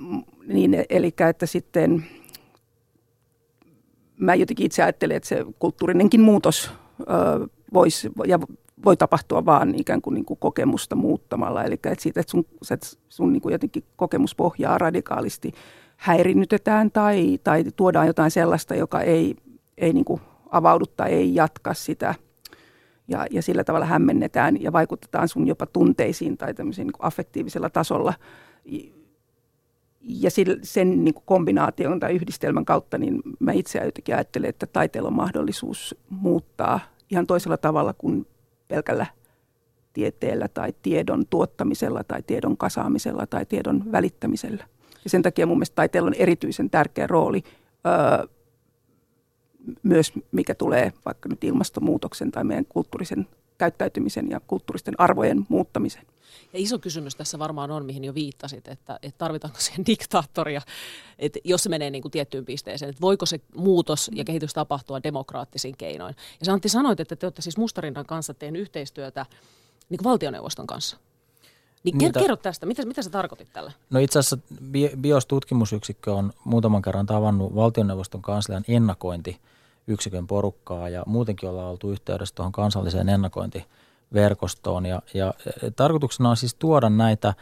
[0.47, 2.05] niin, eli että sitten
[4.18, 8.39] mä jotenkin itse ajattelen, että se kulttuurinenkin muutos ö, voisi ja
[8.86, 11.64] voi tapahtua vaan ikään kuin, niin kuin kokemusta muuttamalla.
[11.64, 15.51] Eli että siitä, että sun, että sun niin kuin jotenkin kokemuspohjaa radikaalisti
[15.97, 19.36] häirinnytetään tai, tai tuodaan jotain sellaista, joka ei,
[19.78, 22.16] ei niin kuin avaudu tai ei jatka sitä
[23.10, 28.14] ja, ja sillä tavalla hämmennetään ja vaikutetaan sun jopa tunteisiin tai tämmöisen niin affektiivisella tasolla.
[30.01, 30.30] Ja
[30.64, 35.16] sen niin kuin kombinaation tai yhdistelmän kautta, niin mä itse jotenkin ajattelen, että taiteella on
[35.16, 36.80] mahdollisuus muuttaa
[37.10, 38.28] ihan toisella tavalla kuin
[38.68, 39.05] pelkällä
[39.93, 44.66] tieteellä tai tiedon tuottamisella tai tiedon kasaamisella tai tiedon välittämisellä.
[45.03, 47.43] Ja sen takia mun mielestä taiteella on erityisen tärkeä rooli
[47.88, 48.28] öö,
[49.84, 56.03] myös, mikä tulee vaikka nyt ilmastonmuutoksen tai meidän kulttuurisen käyttäytymisen ja kulttuuristen arvojen muuttamisen.
[56.53, 60.61] Ja iso kysymys tässä varmaan on, mihin jo viittasit, että, että tarvitaanko siihen diktaattoria,
[61.20, 65.03] että jos se menee niin kuin tiettyyn pisteeseen, että voiko se muutos ja kehitys tapahtua
[65.03, 66.15] demokraattisin keinoin.
[66.39, 69.26] Ja sä Antti sanoit, että te olette siis Mustarinnan kanssa tehneet yhteistyötä
[69.89, 70.97] niin kuin valtioneuvoston kanssa.
[71.84, 73.72] Niin mitä, kerro tästä, mitä, mitä sä tarkoitit tällä?
[73.89, 74.38] No itse asiassa
[75.01, 78.63] BIOS tutkimusyksikkö on muutaman kerran tavannut valtioneuvoston kanslian
[79.90, 83.66] ennakointiyksikön porukkaa ja muutenkin ollaan oltu yhteydessä tuohon kansalliseen ennakointi
[84.14, 84.86] verkostoon.
[84.86, 85.34] Ja, ja
[85.76, 87.34] tarkoituksena on siis tuoda näitä,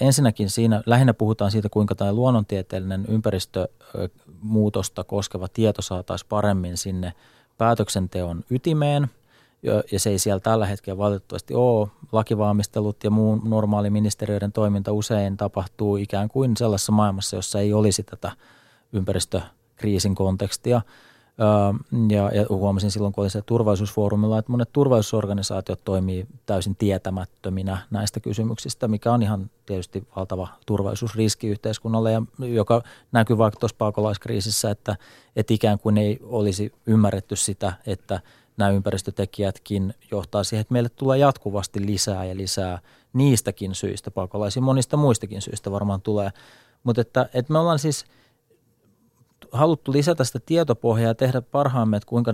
[0.00, 7.12] ensinnäkin siinä lähinnä puhutaan siitä, kuinka tämä luonnontieteellinen ympäristömuutosta koskeva tieto saataisiin paremmin sinne
[7.58, 9.08] päätöksenteon ytimeen.
[9.92, 11.88] Ja se ei siellä tällä hetkellä valitettavasti ole.
[12.12, 18.02] Lakivalmistelut ja muun normaali ministeriöiden toiminta usein tapahtuu ikään kuin sellaisessa maailmassa, jossa ei olisi
[18.02, 18.32] tätä
[18.92, 20.80] ympäristökriisin kontekstia–
[22.10, 28.20] ja, ja huomasin silloin, kun oli se turvallisuusfoorumilla, että monet turvallisuusorganisaatiot toimii täysin tietämättöminä näistä
[28.20, 32.82] kysymyksistä, mikä on ihan tietysti valtava turvallisuusriski yhteiskunnalle, ja joka
[33.12, 34.96] näkyy vaikka tuossa pakolaiskriisissä, että,
[35.36, 38.20] että ikään kuin ei olisi ymmärretty sitä, että
[38.56, 42.78] nämä ympäristötekijätkin johtaa siihen, että meille tulee jatkuvasti lisää ja lisää
[43.12, 46.30] niistäkin syistä, pakolaisia monista muistakin syistä varmaan tulee.
[46.84, 48.04] Mutta että, että me ollaan siis–
[49.52, 52.32] haluttu lisätä sitä tietopohjaa ja tehdä parhaamme, että kuinka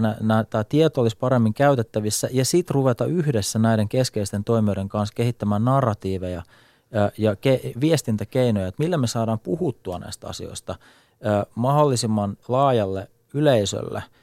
[0.50, 6.42] tämä tieto olisi paremmin käytettävissä ja sitten ruveta yhdessä näiden keskeisten toimijoiden kanssa kehittämään narratiiveja
[6.90, 10.74] ja, ja ke, viestintäkeinoja, että millä me saadaan puhuttua näistä asioista
[11.54, 14.02] mahdollisimman laajalle yleisölle–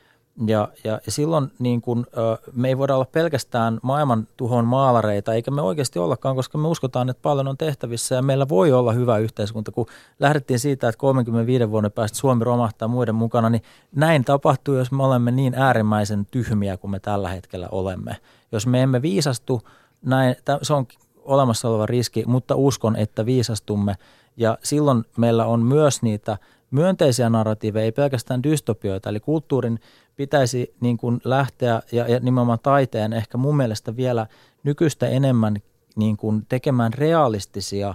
[0.47, 2.05] ja, ja, ja silloin niin kun,
[2.53, 7.09] me ei voida olla pelkästään maailman tuhon maalareita, eikä me oikeasti ollakaan, koska me uskotaan,
[7.09, 9.71] että paljon on tehtävissä ja meillä voi olla hyvä yhteiskunta.
[9.71, 9.85] Kun
[10.19, 13.63] lähdettiin siitä, että 35 vuoden päästä Suomi romahtaa muiden mukana, niin
[13.95, 18.17] näin tapahtuu, jos me olemme niin äärimmäisen tyhmiä kuin me tällä hetkellä olemme.
[18.51, 19.61] Jos me emme viisastu,
[20.01, 23.95] näin, se on olemassa oleva riski, mutta uskon, että viisastumme.
[24.37, 26.37] Ja silloin meillä on myös niitä
[26.71, 29.79] myönteisiä narratiiveja, ei pelkästään dystopioita, eli kulttuurin
[30.21, 34.27] pitäisi niin kuin lähteä ja, ja nimenomaan taiteen ehkä mun mielestä vielä
[34.63, 35.55] nykyistä enemmän
[35.95, 37.93] niin kuin tekemään realistisia,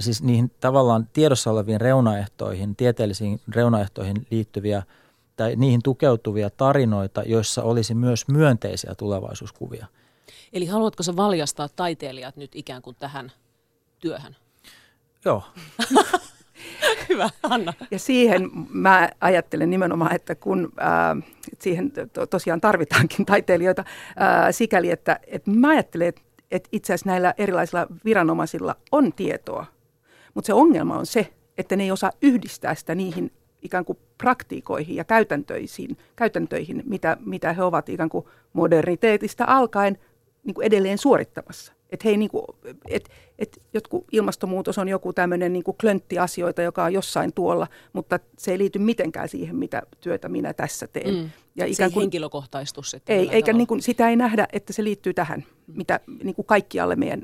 [0.00, 4.82] siis niihin tavallaan tiedossa oleviin reunaehtoihin, tieteellisiin reunaehtoihin liittyviä
[5.36, 9.86] tai niihin tukeutuvia tarinoita, joissa olisi myös myönteisiä tulevaisuuskuvia.
[10.52, 13.32] Eli haluatko sä valjastaa taiteilijat nyt ikään kuin tähän
[13.98, 14.36] työhön?
[15.24, 15.42] Joo.
[17.08, 17.72] Hyvä, Anna.
[17.90, 24.90] Ja siihen mä ajattelen nimenomaan, että kun äh, siihen to, tosiaan tarvitaankin taiteilijoita äh, sikäli,
[24.90, 29.66] että, että mä ajattelen, että, että itse asiassa näillä erilaisilla viranomaisilla on tietoa,
[30.34, 34.96] mutta se ongelma on se, että ne ei osaa yhdistää sitä niihin ikään kuin praktiikoihin
[34.96, 39.98] ja käytäntöihin, käytäntöihin mitä, mitä he ovat ikään kuin moderniteetista alkaen
[40.44, 41.73] niin kuin edelleen suorittamassa.
[41.90, 42.44] Että hei, niin kuin,
[42.88, 43.08] et,
[43.38, 48.50] et jotkut ilmastonmuutos on joku tämmöinen niin klöntti asioita, joka on jossain tuolla, mutta se
[48.50, 51.14] ei liity mitenkään siihen, mitä työtä minä tässä teen.
[51.14, 51.30] Mm.
[51.56, 52.94] Ja ikään kuin, se ei henkilökohtaistus.
[52.94, 56.46] Että ei, eikä niin kuin, sitä ei nähdä, että se liittyy tähän, mitä niin kuin
[56.46, 57.22] kaikkialle meidän,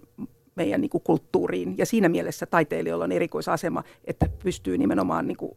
[0.54, 1.78] meidän niin kuin kulttuuriin.
[1.78, 5.56] Ja siinä mielessä taiteilijoilla on erikoisasema, että pystyy nimenomaan niin kuin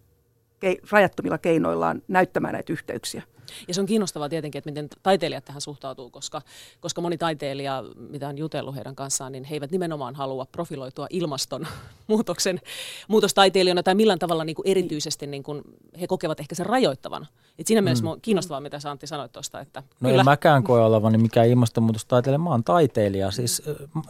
[0.91, 3.23] rajattomilla keinoillaan näyttämään näitä yhteyksiä.
[3.67, 6.41] Ja se on kiinnostavaa tietenkin, että miten taiteilijat tähän suhtautuu, koska,
[6.79, 12.61] koska moni taiteilija, mitä on jutellut heidän kanssaan, niin he eivät nimenomaan halua profiloitua ilmastonmuutoksen
[13.07, 15.61] muutostaiteilijana tai millään tavalla niin kuin erityisesti niin kuin
[16.01, 17.27] he kokevat ehkä sen rajoittavan.
[17.59, 18.11] Et siinä mielessä mm.
[18.11, 19.59] on kiinnostavaa, mitä sä Antti sanoit tuosta.
[19.59, 20.21] Että no kyllä.
[20.21, 23.31] en mäkään koe olevani mikään ilmastonmuutostaiteilija, mä oon taiteilija.
[23.31, 23.61] Siis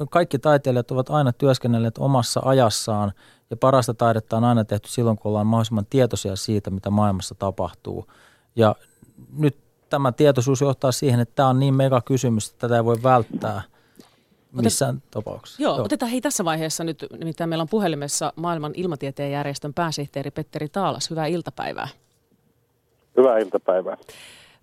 [0.09, 3.13] kaikki taiteilijat ovat aina työskennelleet omassa ajassaan
[3.53, 8.07] ja parasta taidetta on aina tehty silloin, kun ollaan mahdollisimman tietoisia siitä, mitä maailmassa tapahtuu.
[8.55, 8.75] Ja
[9.37, 9.57] nyt
[9.89, 13.61] tämä tietoisuus johtaa siihen, että tämä on niin mega kysymys, että tätä ei voi välttää
[14.51, 15.63] missään Otet, tapauksessa.
[15.63, 20.31] Joo, joo, otetaan hei tässä vaiheessa nyt, nimittäin meillä on puhelimessa maailman ilmatieteen järjestön pääsihteeri
[20.31, 21.09] Petteri Taalas.
[21.09, 21.87] Hyvää iltapäivää.
[23.17, 23.97] Hyvää iltapäivää.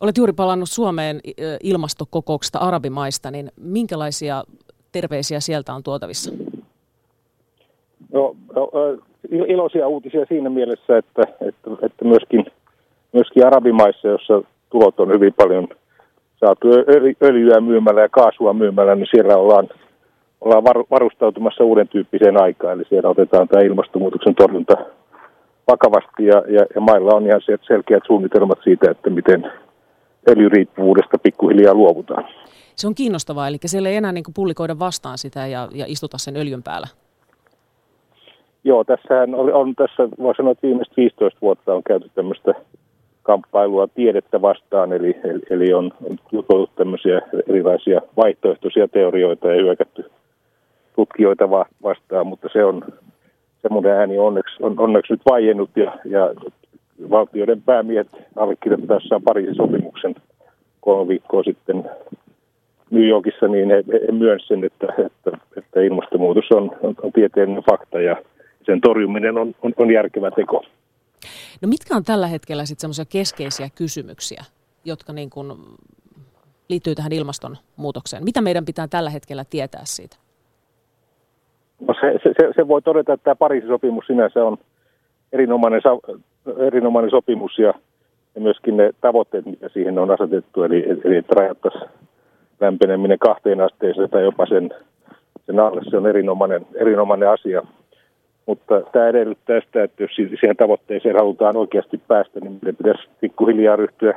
[0.01, 1.21] Olet juuri palannut Suomeen
[1.63, 4.45] ilmastokokouksesta arabimaista, niin minkälaisia
[4.93, 6.31] terveisiä sieltä on tuotavissa?
[8.13, 8.37] No,
[9.31, 12.45] iloisia uutisia siinä mielessä, että, että, että myöskin–
[13.13, 15.69] myöskin arabimaissa, jossa tulot on hyvin paljon
[16.41, 16.69] saatu
[17.23, 19.69] öljyä myymällä ja kaasua myymällä, niin siellä ollaan,
[20.41, 22.75] ollaan varustautumassa uuden tyyppiseen aikaan.
[22.75, 24.75] Eli siellä otetaan tämä ilmastonmuutoksen torjunta
[25.71, 29.53] vakavasti ja, ja, ja mailla on ihan selkeät suunnitelmat siitä, että miten
[30.29, 32.25] öljyriippuvuudesta pikkuhiljaa luovutaan.
[32.77, 36.37] Se on kiinnostavaa, eli siellä ei enää niin pullikoida vastaan sitä ja, ja istuta sen
[36.37, 36.87] öljyn päällä.
[38.65, 42.55] Joo, tässähän oli, on tässä, voi sanoa, että viimeiset 15 vuotta on käyty tämmöistä
[43.23, 50.11] kamppailua tiedettä vastaan, eli, eli, eli on, on juteltu tämmöisiä erilaisia vaihtoehtoisia teorioita ja hyökätty
[50.97, 52.83] tutkijoita va, vastaan, mutta se on
[53.63, 56.35] semmoinen ääni onneksi, on onneksi nyt vaiennut ja, ja
[57.11, 60.15] valtioiden päämiehet allekirjoittaessaan Pariisin sopimuksen
[60.81, 61.91] kolme viikkoa sitten
[62.91, 67.63] New Yorkissa, niin he, he myönsi sen, että, että, että ilmastonmuutos on, on, on tieteellinen
[67.71, 68.17] fakta ja
[68.71, 70.65] sen torjuminen on, on, on järkevä teko.
[71.63, 74.45] No mitkä on tällä hetkellä sitten semmoisia keskeisiä kysymyksiä,
[74.85, 75.53] jotka niin kuin
[76.69, 78.25] liittyy tähän ilmastonmuutokseen?
[78.25, 80.17] Mitä meidän pitää tällä hetkellä tietää siitä?
[81.81, 84.59] No se, se, se voi todeta, että tämä Pariisin sopimus sinänsä on
[85.33, 85.81] erinomainen,
[86.67, 87.75] erinomainen sopimus ja,
[88.35, 91.91] ja myöskin ne tavoitteet, mitä siihen on asetettu, eli, eli että rajattaisiin
[92.61, 94.71] lämpeneminen kahteen asteeseen tai jopa sen,
[95.47, 97.63] sen alle, se on erinomainen, erinomainen asia.
[98.47, 103.77] Mutta tämä edellyttää sitä, että jos siihen tavoitteeseen halutaan oikeasti päästä, niin meidän pitäisi pikkuhiljaa
[103.77, 104.15] ryhtyä,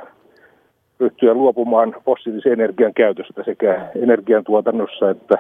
[1.00, 5.38] ryhtyä luopumaan fossiilisen energian käytöstä sekä energiantuotannossa että,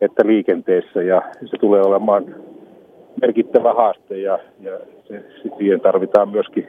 [0.00, 1.02] että liikenteessä.
[1.02, 2.34] Ja se tulee olemaan
[3.20, 4.78] merkittävä haaste ja, ja
[5.08, 5.24] se,
[5.58, 6.68] siihen tarvitaan myöskin,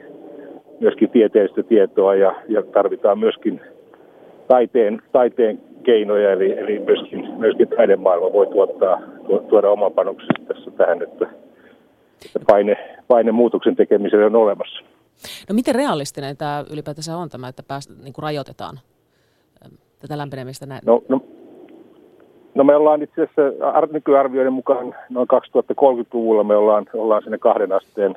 [0.80, 3.60] myöskin tieteellistä tietoa ja, ja tarvitaan myöskin
[4.48, 9.00] taiteen, taiteen keinoja, eli, eli myöskin, myöskin taidemaailma voi tuottaa,
[9.48, 11.26] tuoda oman panoksensa tässä tähän, että,
[12.26, 14.80] että paine, paine muutoksen tekemiselle on olemassa.
[15.48, 18.78] No miten realistinen tämä ylipäätänsä on tämä, että pääst, niin kuin rajoitetaan
[19.64, 20.80] ähm, tätä lämpenemistä näin?
[20.86, 21.20] No, no,
[22.54, 28.16] no me ollaan itse asiassa nykyarvioiden mukaan noin 2030-luvulla me ollaan, ollaan sinne kahden asteen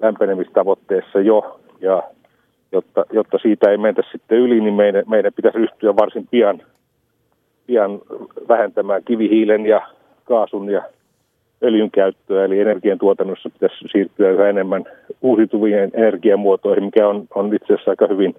[0.00, 2.02] lämpenemistavoitteessa jo, ja
[2.72, 6.62] jotta, jotta siitä ei mentä sitten yli, niin meidän, meidän pitäisi ryhtyä varsin pian
[7.66, 8.00] pian
[8.48, 9.80] vähentämään kivihiilen ja
[10.24, 10.82] kaasun ja
[11.62, 14.84] öljyn käyttöä, eli energiantuotannossa pitäisi siirtyä yhä enemmän
[15.22, 18.34] uusiutuvien energiamuotoihin, mikä on, on itse asiassa aika hyvin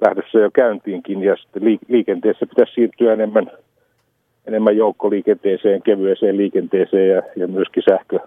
[0.00, 3.50] lähdössä jo käyntiinkin, ja sitten liikenteessä pitäisi siirtyä enemmän,
[4.46, 8.18] enemmän joukkoliikenteeseen, kevyeseen liikenteeseen ja, ja myöskin sähkö,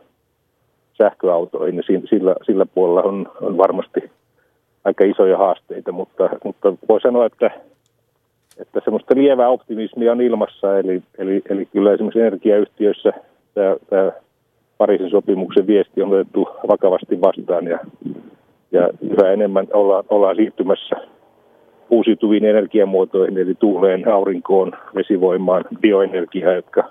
[0.97, 4.11] sähköautoihin, ja sillä, sillä puolella on, on varmasti
[4.83, 7.51] aika isoja haasteita, mutta, mutta voi sanoa, että
[8.59, 13.13] että semmoista lievää optimismia on ilmassa, eli, eli, eli kyllä esimerkiksi energiayhtiöissä
[13.53, 14.11] tämä, tämä
[14.77, 17.79] Pariisin sopimuksen viesti on otettu vakavasti vastaan ja,
[18.71, 20.95] ja yhä enemmän ollaan, ollaan siirtymässä
[21.89, 26.83] uusiutuviin energiamuotoihin, eli tuuleen, aurinkoon, vesivoimaan, bioenergiaan, jotka,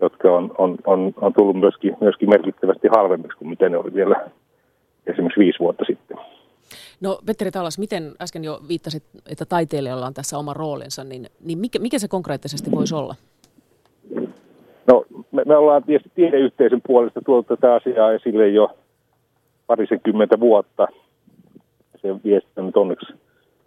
[0.00, 4.30] jotka on, on, on, on tullut myöskin, myöskin merkittävästi halvemmiksi kuin mitä ne oli vielä
[5.06, 6.16] esimerkiksi viisi vuotta sitten.
[7.00, 11.58] No Petteri Talas, miten äsken jo viittasit, että taiteilijalla on tässä oma roolinsa, niin, niin
[11.58, 13.14] mikä, mikä se konkreettisesti voisi olla?
[14.86, 18.76] No me, me ollaan tietysti tiedeyhteisön puolesta tuolta tätä asiaa esille jo
[19.66, 20.88] parisenkymmentä vuotta.
[22.02, 23.12] Se viesti on nyt onneksi,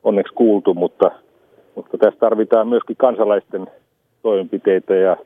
[0.03, 1.12] onneksi kuultu, mutta,
[1.76, 3.68] mutta tässä tarvitaan myöskin kansalaisten
[4.22, 5.18] toimenpiteitä ja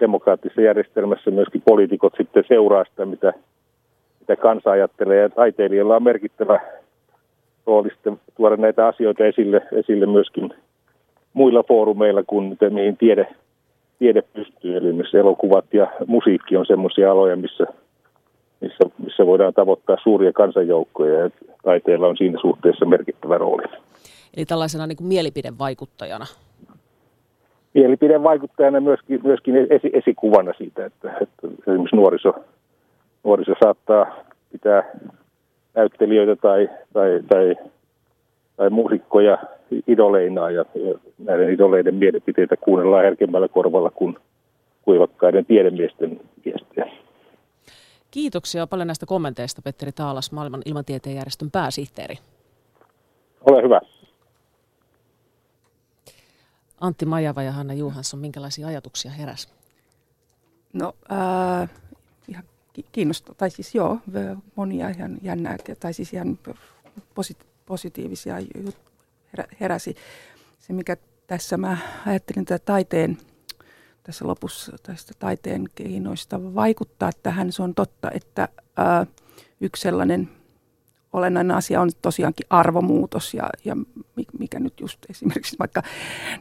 [0.00, 3.32] demokraattisessa järjestelmässä myöskin poliitikot sitten seuraa sitä, mitä,
[4.30, 5.20] mitä kansa ajattelee.
[5.20, 6.60] Ja taiteilijalla on merkittävä
[7.66, 10.54] rooli sitten tuoda näitä asioita esille, esille myöskin
[11.32, 13.26] muilla foorumeilla kuin mihin tiede,
[13.98, 14.76] tiede pystyy.
[14.76, 17.66] Eli myös elokuvat ja musiikki on sellaisia aloja, missä,
[18.60, 21.30] missä, missä voidaan tavoittaa suuria kansanjoukkoja ja
[21.62, 23.62] taiteella on siinä suhteessa merkittävä rooli.
[24.36, 26.26] Eli tällaisena niin kuin mielipidevaikuttajana.
[27.74, 32.34] Mielipidevaikuttajana myöskin, myöskin esi, esikuvana siitä, että, että esimerkiksi nuoriso,
[33.24, 34.82] nuoriso saattaa pitää
[35.74, 37.56] näyttelijöitä tai, tai, tai,
[38.56, 39.38] tai muusikkoja
[39.86, 44.16] idoleina ja, ja näiden idoleiden mielipiteitä kuunnellaan herkemmällä korvalla kuin
[44.82, 46.90] kuivakkaiden tiedemiesten viestejä.
[48.10, 52.18] Kiitoksia paljon näistä kommenteista, Petteri Taalas, maailman ilmatieteen järjestön pääsihteeri.
[53.40, 53.80] Ole hyvä.
[56.80, 59.54] Antti Majava ja Hanna Juhansson, minkälaisia ajatuksia heräs?
[60.72, 61.70] No, äh,
[62.92, 63.98] kiinnostaa, tai siis joo,
[64.56, 66.38] monia ihan jännää, tai siis ihan
[67.66, 68.36] positiivisia
[69.60, 69.96] heräsi.
[70.58, 71.76] Se, mikä tässä mä
[72.06, 73.18] ajattelin tätä taiteen,
[74.02, 79.06] tässä lopussa tästä taiteen keinoista vaikuttaa tähän, se on totta, että ää,
[79.60, 80.28] yksi sellainen
[81.12, 83.76] olennainen asia on tosiaankin arvomuutos ja, ja
[84.38, 85.82] mikä nyt just esimerkiksi vaikka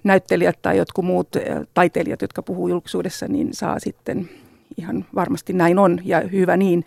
[0.03, 1.27] näyttelijät tai jotkut muut
[1.73, 4.29] taiteilijat, jotka puhuu julkisuudessa, niin saa sitten
[4.77, 6.85] ihan varmasti näin on ja hyvä niin.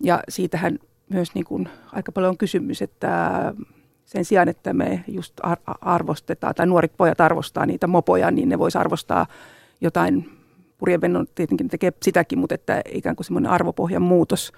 [0.00, 0.78] Ja siitähän
[1.08, 3.30] myös niin kuin aika paljon on kysymys, että
[4.04, 5.34] sen sijaan, että me just
[5.80, 9.26] arvostetaan, tai nuoret pojat arvostaa niitä mopoja, niin ne voisi arvostaa
[9.80, 10.30] jotain,
[10.78, 14.52] purjevennon tietenkin tekee sitäkin, mutta että ikään kuin semmoinen arvopohjan muutos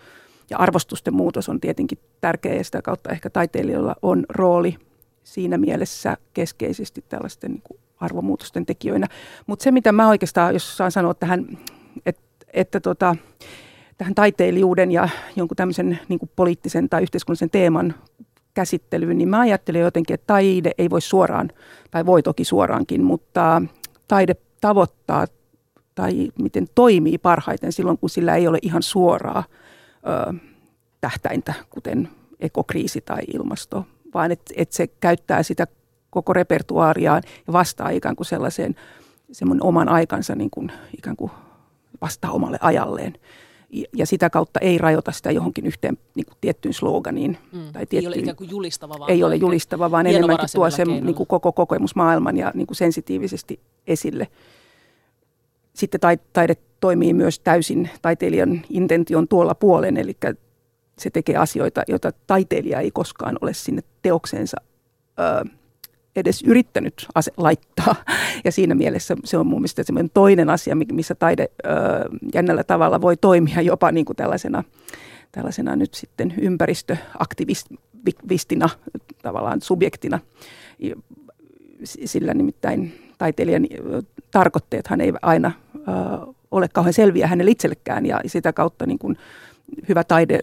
[0.51, 4.77] ja arvostusten muutos on tietenkin tärkeä ja sitä kautta ehkä taiteilijoilla on rooli
[5.25, 9.07] siinä mielessä keskeisesti tällaisten niin kuin arvomuutosten tekijöinä.
[9.47, 11.59] Mutta se, mitä mä oikeastaan, jos saan sanoa tähän,
[12.07, 12.24] että,
[12.55, 13.17] että tota,
[13.99, 17.95] tähän taiteilijuuden ja jonkun tämmöisen niin poliittisen tai yhteiskunnallisen teeman
[18.55, 21.51] käsittelyyn, niin mä ajattelen jotenkin, että taide ei voi suoraan,
[21.91, 23.63] tai voi toki suoraankin, mutta
[24.09, 25.27] taide tavoittaa
[25.95, 29.45] tai miten toimii parhaiten silloin, kun sillä ei ole ihan suoraa
[30.29, 30.35] ö,
[31.01, 32.09] tähtäintä, kuten
[32.41, 35.67] ekokriisi tai ilmasto, vaan että et se käyttää sitä
[36.11, 38.77] koko repertuaariaan ja vastaa ikään kuin sellaiseen
[39.61, 41.31] oman aikansa niin kuin, ikään kuin
[42.01, 43.15] vastaa omalle ajalleen
[43.93, 47.39] ja sitä kautta ei rajoita sitä johonkin yhteen niin kuin tiettyyn sloganiin.
[47.53, 47.73] Mm.
[47.73, 50.89] Tai tiettyyn, ei ole ikään kuin julistava, vaan, ei ole julistava, vaan enemmänkin tuo sen
[50.89, 54.29] niin kuin koko kokemusmaailman ja niin kuin sensitiivisesti esille.
[55.75, 56.01] Sitten
[56.33, 60.17] taide toimii myös täysin taiteilijan intention tuolla puolen, eli
[60.99, 64.57] se tekee asioita, joita taiteilija ei koskaan ole sinne teokseensa
[65.19, 65.45] ö,
[66.17, 67.95] edes yrittänyt ase- laittaa.
[68.45, 71.69] Ja siinä mielessä se on mun mielestä semmoinen toinen asia, missä taide ö,
[72.35, 74.65] jännällä tavalla voi toimia jopa niin kuin tällaisena,
[75.33, 78.69] tällaisena nyt sitten ympäristöaktivistina,
[79.23, 80.21] tavallaan subjektina.
[81.85, 83.67] Sillä nimittäin taiteilijan
[84.31, 85.81] tarkoitteethan ei aina ö,
[86.51, 89.17] ole kauhean selviä hänelle itsellekään ja sitä kautta niin kuin
[89.89, 90.41] hyvä taide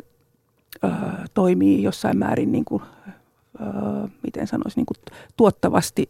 [0.84, 0.88] ö,
[1.34, 2.84] toimii jossain määrin niin kuin
[4.24, 4.98] miten sanoisin, niin kuin
[5.38, 6.10] tuottavasti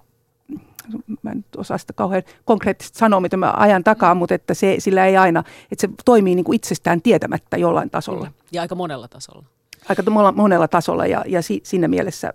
[1.21, 5.05] mä en osaa sitä kauhean konkreettisesti sanoa, mitä mä ajan takaa, mutta että se, sillä
[5.05, 8.31] ei aina, että se toimii niin kuin itsestään tietämättä jollain tasolla.
[8.51, 9.45] Ja aika monella tasolla.
[9.89, 10.03] Aika
[10.35, 12.33] monella tasolla ja, ja si, siinä mielessä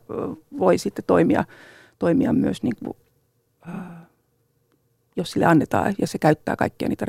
[0.58, 1.44] voi sitten toimia,
[1.98, 2.96] toimia myös niin kuin,
[5.16, 7.06] jos sille annetaan ja se käyttää kaikkia niitä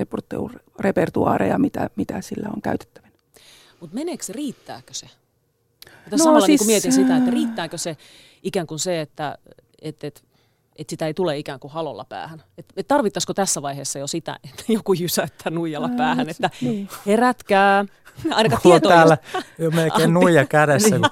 [0.80, 3.14] repertuaareja, mitä, mitä sillä on käytettävänä.
[3.80, 5.08] Mutta meneekö se, riittääkö se?
[6.10, 7.98] Mutta no, samalla siis, niin mietin sitä, että riittääkö se
[8.44, 9.38] ikään kuin se, että
[9.82, 10.24] et, et,
[10.76, 12.44] et sitä ei tule ikään kuin halolla päähän.
[12.58, 16.90] Et, et tarvittaisiko tässä vaiheessa jo sitä, että joku jysäyttää nuijalla päähän, että niin.
[17.06, 17.86] herätkää.
[18.32, 19.18] Ainakaan tieto täällä
[19.60, 21.12] jo melkein nuija kädessä, niin.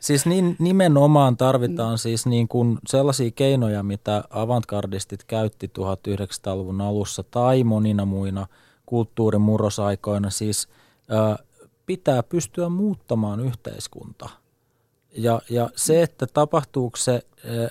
[0.00, 7.64] Siis niin, nimenomaan tarvitaan siis niin kuin sellaisia keinoja, mitä avantgardistit käytti 1900-luvun alussa tai
[7.64, 8.46] monina muina
[8.86, 10.30] kulttuurin murrosaikoina.
[10.30, 10.68] Siis
[11.10, 11.44] ö,
[11.92, 14.28] pitää pystyä muuttamaan yhteiskunta.
[15.16, 17.68] Ja, ja se, että tapahtuuko se ö,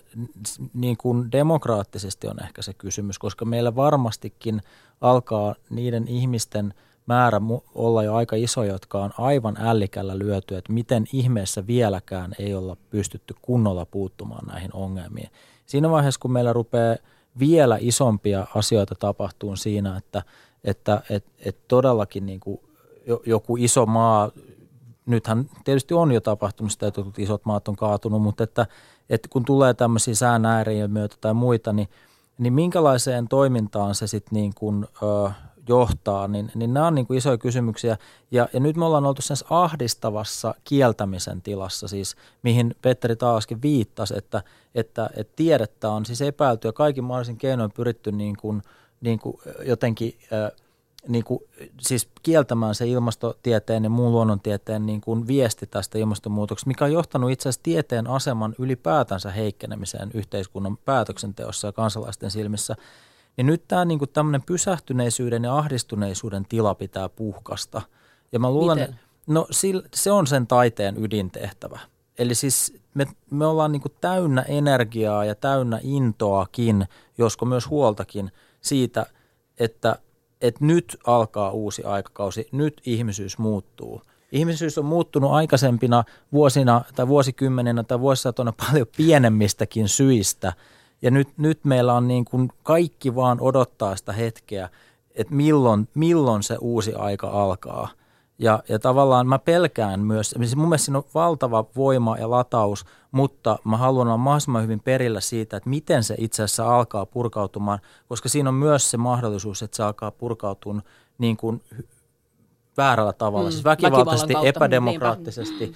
[0.73, 4.61] niin kuin demokraattisesti on ehkä se kysymys, koska meillä varmastikin
[5.01, 6.73] alkaa niiden ihmisten–
[7.05, 7.41] määrä
[7.75, 12.77] olla jo aika iso, jotka on aivan ällikällä lyöty, että miten ihmeessä vieläkään ei olla
[12.89, 15.29] pystytty kunnolla puuttumaan näihin ongelmiin.
[15.65, 16.95] Siinä vaiheessa, kun meillä rupeaa
[17.39, 20.23] vielä isompia asioita tapahtuu siinä, että,
[20.63, 22.59] että et, et todellakin niin kuin
[23.25, 24.31] joku iso maa,
[25.05, 28.67] nythän tietysti on jo tapahtunut sitä, että isot maat on kaatunut, mutta että,
[29.09, 30.41] että kun tulee tämmöisiä sään
[30.87, 31.87] myötä tai muita, niin,
[32.37, 35.31] niin minkälaiseen toimintaan se sitten niin kuin, ö,
[35.67, 37.97] johtaa, niin, niin nämä on niin kuin isoja kysymyksiä.
[38.31, 44.13] Ja, ja nyt me ollaan oltu sen ahdistavassa kieltämisen tilassa, siis mihin Petteri taaskin viittasi,
[44.17, 44.43] että,
[44.75, 48.61] että, että tiedettä on siis epäilty ja kaikin mahdollisin keinoin pyritty niin kuin,
[49.01, 50.17] niin kuin jotenkin
[51.07, 51.39] niin kuin,
[51.81, 57.31] siis kieltämään se ilmastotieteen ja muun luonnontieteen niin kuin viesti tästä ilmastonmuutoksesta, mikä on johtanut
[57.31, 62.75] itse asiassa tieteen aseman ylipäätänsä heikkenemiseen yhteiskunnan päätöksenteossa ja kansalaisten silmissä–
[63.37, 67.81] niin nyt tämä niin tämmöinen pysähtyneisyyden ja ahdistuneisuuden tila pitää puhkasta.
[68.31, 68.99] Ja mä luulen, Miten?
[69.27, 69.47] no
[69.93, 71.79] se on sen taiteen ydintehtävä.
[72.17, 76.87] Eli siis me, me ollaan niin täynnä energiaa ja täynnä intoakin,
[77.17, 78.31] josko myös huoltakin
[78.61, 79.05] siitä,
[79.59, 79.95] että,
[80.41, 84.01] että nyt alkaa uusi aikakausi, nyt ihmisyys muuttuu.
[84.31, 90.53] Ihmisyys on muuttunut aikaisempina vuosina tai vuosikymmeninä tai vuosisatoina paljon pienemmistäkin syistä–
[91.01, 94.69] ja nyt, nyt meillä on niin kuin kaikki vaan odottaa sitä hetkeä,
[95.15, 97.89] että milloin, milloin se uusi aika alkaa.
[98.39, 102.85] Ja, ja tavallaan mä pelkään myös, siis mun mielestä siinä on valtava voima ja lataus,
[103.11, 107.79] mutta mä haluan olla mahdollisimman hyvin perillä siitä, että miten se itse asiassa alkaa purkautumaan,
[108.09, 110.81] koska siinä on myös se mahdollisuus, että se alkaa purkautua
[111.17, 111.61] niin kuin
[112.77, 115.73] väärällä tavalla, mm, siis väkivaltaisesti, epädemokraattisesti,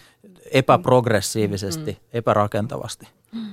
[0.51, 1.97] epäprogressiivisesti, mm.
[2.13, 3.07] epärakentavasti.
[3.31, 3.47] Mm.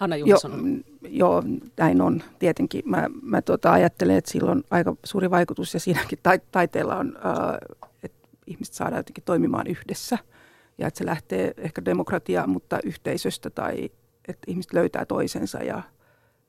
[0.00, 0.84] Anna Juhasson.
[1.02, 1.42] Joo, joo,
[1.76, 2.82] näin on tietenkin.
[2.84, 6.18] Mä, mä tota ajattelen, että sillä on aika suuri vaikutus ja siinäkin
[6.52, 10.18] taiteella on, äh, että ihmiset saadaan jotenkin toimimaan yhdessä.
[10.78, 13.90] Ja että se lähtee ehkä demokratiaa, mutta yhteisöstä tai
[14.28, 15.82] että ihmiset löytää toisensa ja,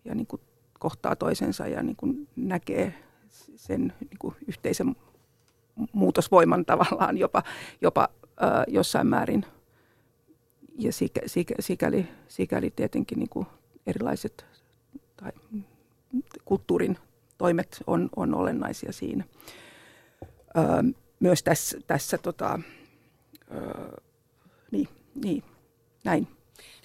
[0.06, 0.42] ja niin kuin
[0.80, 2.94] kohtaa toisensa ja niin kuin näkee
[3.56, 4.96] sen niin kuin yhteisen
[5.92, 7.44] muutosvoiman tavallaan jopa,
[7.82, 8.10] jopa
[8.44, 9.46] äh, jossain määrin–
[10.84, 13.48] ja sikä, sikä, sikäli, sikäli tietenkin niin kuin
[13.88, 14.46] erilaiset
[15.18, 15.32] tai
[16.46, 16.98] kulttuurin
[17.38, 19.24] toimet on, on olennaisia siinä.
[20.58, 20.64] Öö,
[21.20, 22.60] myös tässä, tässä tota,
[23.52, 23.98] öö,
[24.72, 24.88] niin,
[25.24, 25.44] niin,
[26.04, 26.28] näin.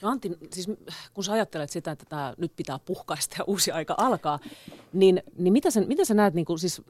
[0.03, 0.67] No Antti, siis
[1.15, 4.39] kun sä ajattelet sitä, että tämä nyt pitää puhkaista ja uusi aika alkaa,
[4.93, 6.83] niin, niin mitä, sä, mitä sä näet, niin kuin, siis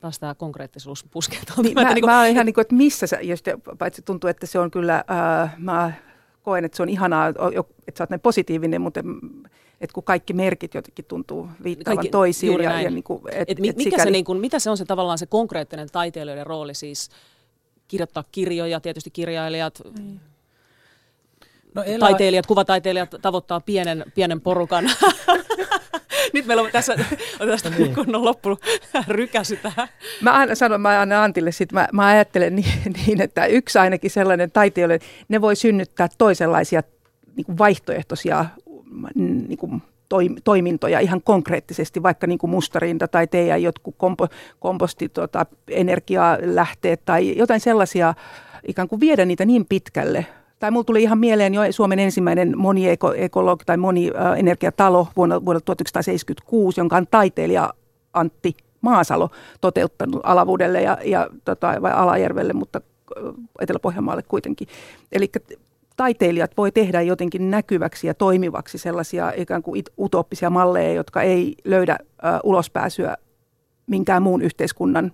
[0.00, 2.10] taas tämä konkreettisuus puskee niin, mä, niin kuin...
[2.10, 5.04] mä ihan niin kuin, että missä sä, jos te, paitsi tuntuu, että se on kyllä,
[5.42, 5.92] äh, mä
[6.46, 9.00] koen, että se on ihanaa, että sä oot näin positiivinen, mutta
[9.80, 12.62] että kun kaikki merkit jotenkin tuntuu viittaavan kaikki, toisiin.
[12.62, 14.02] Ja, ja niin kuin, et, et, et mikä sikäli...
[14.02, 17.10] se, niin kuin, mitä se on se tavallaan se konkreettinen taiteilijoiden rooli siis
[17.88, 20.18] kirjoittaa kirjoja, tietysti kirjailijat, mm.
[21.74, 21.98] No elä...
[21.98, 24.84] Taiteilijat, kuvataiteilijat tavoittaa pienen, pienen porukan.
[26.32, 26.96] Nyt meillä on tässä
[27.40, 27.94] on tästä niin.
[27.94, 28.58] kunnon loppu
[29.08, 29.88] rykäsy tähän.
[30.20, 32.74] Mä aina sanon, mä aina Antille sit, mä, mä ajattelen niin,
[33.06, 36.82] niin, että yksi ainakin sellainen taiteilijoille, ne voi synnyttää toisenlaisia
[37.36, 38.44] niin kuin vaihtoehtoisia
[39.48, 39.82] niin kuin
[40.44, 44.28] toimintoja ihan konkreettisesti, vaikka niin kuin mustarinta tai teidän jotkut kompo,
[44.60, 48.14] komposti, tota, energialähteet tai jotain sellaisia,
[48.68, 50.26] ikään kuin viedä niitä niin pitkälle,
[50.58, 56.96] tai mulla tuli ihan mieleen jo Suomen ensimmäinen moniekologi tai monienergiatalo vuonna, vuonna 1976, jonka
[56.96, 57.74] on taiteilija
[58.12, 59.30] Antti Maasalo
[59.60, 62.80] toteuttanut Alavuudelle ja, ja tota, vai Alajärvelle, mutta
[63.60, 64.68] Etelä-Pohjanmaalle kuitenkin.
[65.12, 65.32] Eli
[65.96, 71.98] taiteilijat voi tehdä jotenkin näkyväksi ja toimivaksi sellaisia ikään kuin utooppisia malleja, jotka ei löydä
[72.02, 72.06] ö,
[72.44, 73.16] ulospääsyä
[73.86, 75.12] minkään muun yhteiskunnan,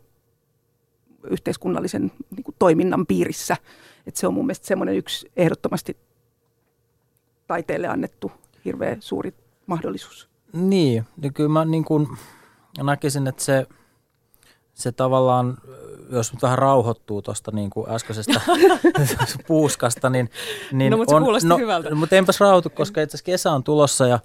[1.31, 3.57] yhteiskunnallisen niin kuin, toiminnan piirissä–
[4.07, 5.97] että se on mun mielestä semmoinen yksi ehdottomasti
[7.47, 8.33] taiteelle annettu
[8.65, 9.35] hirveän suuri
[9.67, 10.29] mahdollisuus.
[10.53, 12.09] Niin, ja kyllä mä niin kuin
[12.83, 13.67] näkisin, että se,
[14.75, 15.59] se tavallaan,
[16.11, 18.41] jos nyt vähän rauhoittuu tuosta niin kuin äskeisestä
[19.49, 20.31] puuskasta, niin,
[20.73, 21.95] niin no, mutta se on, no, hyvältä.
[21.95, 24.19] Mutta enpäs rauhoitu, koska itse kesä on tulossa ja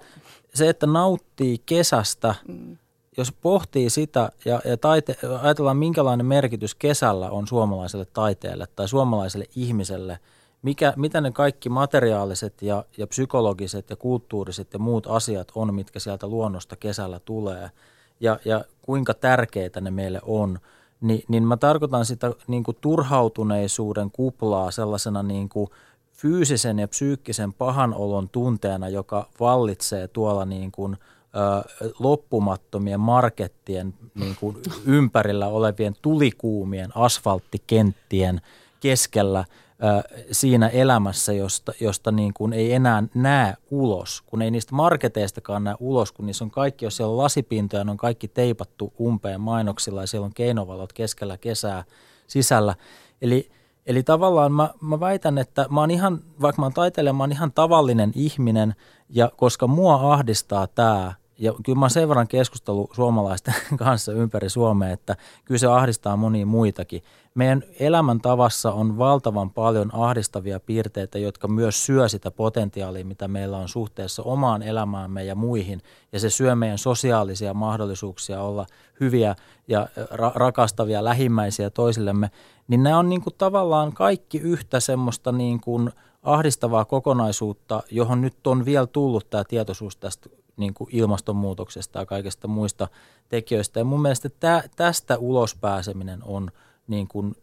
[0.54, 2.76] se, että nauttii kesästä, mm
[3.18, 9.46] jos pohtii sitä ja, ja taite, ajatellaan minkälainen merkitys kesällä on suomalaiselle taiteelle tai suomalaiselle
[9.56, 10.18] ihmiselle,
[10.62, 15.98] mikä, mitä ne kaikki materiaaliset ja, ja psykologiset ja kulttuuriset ja muut asiat on, mitkä
[15.98, 17.70] sieltä luonnosta kesällä tulee
[18.20, 20.58] ja, ja kuinka tärkeitä ne meille on,
[21.00, 25.70] niin, niin mä tarkoitan sitä niin kuin turhautuneisuuden kuplaa sellaisena niin kuin
[26.12, 30.96] fyysisen ja psyykkisen pahan olon tunteena, joka vallitsee tuolla niin kuin–
[31.98, 34.56] loppumattomien markettien niin kuin
[34.86, 38.40] ympärillä olevien tulikuumien asfalttikenttien
[38.80, 39.44] keskellä
[40.32, 45.74] siinä elämässä, josta, josta niin kuin ei enää näe ulos, kun ei niistä marketeistakaan näe
[45.80, 50.00] ulos, kun niissä on kaikki, jos siellä on lasipintoja, ne on kaikki teipattu umpeen mainoksilla
[50.00, 51.84] ja siellä on keinovalot keskellä kesää
[52.26, 52.74] sisällä.
[53.22, 53.50] Eli,
[53.86, 57.32] eli tavallaan mä, mä väitän, että mä oon ihan, vaikka mä oon taiteilija, mä oon
[57.32, 58.74] ihan tavallinen ihminen
[59.08, 64.90] ja koska mua ahdistaa tämä, ja kyllä mä sen verran keskustelu suomalaisten kanssa ympäri Suomea,
[64.90, 67.02] että kyllä se ahdistaa monia muitakin.
[67.34, 73.68] Meidän elämäntavassa on valtavan paljon ahdistavia piirteitä, jotka myös syö sitä potentiaalia, mitä meillä on
[73.68, 75.82] suhteessa omaan elämäämme ja muihin.
[76.12, 78.66] Ja se syö meidän sosiaalisia mahdollisuuksia olla
[79.00, 79.36] hyviä
[79.68, 82.30] ja ra- rakastavia lähimmäisiä toisillemme.
[82.68, 85.90] Niin nämä on niin kuin tavallaan kaikki yhtä semmoista niin kuin
[86.22, 92.48] ahdistavaa kokonaisuutta, johon nyt on vielä tullut tämä tietoisuus tästä niin kuin ilmastonmuutoksesta ja kaikista
[92.48, 92.88] muista
[93.28, 93.80] tekijöistä.
[93.80, 96.50] Ja mun mielestä tä, tästä ulospääseminen on
[96.88, 97.34] niin kuin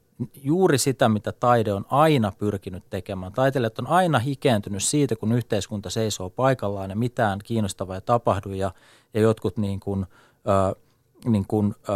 [0.43, 3.32] juuri sitä, mitä taide on aina pyrkinyt tekemään.
[3.32, 8.71] Taiteilijat on aina hikeentynyt siitä, kun yhteiskunta seisoo paikallaan ja mitään kiinnostavaa ei tapahdu ja,
[9.13, 10.05] ja jotkut niin kuin,
[10.47, 10.76] ö,
[11.26, 11.91] niin kuin, ö,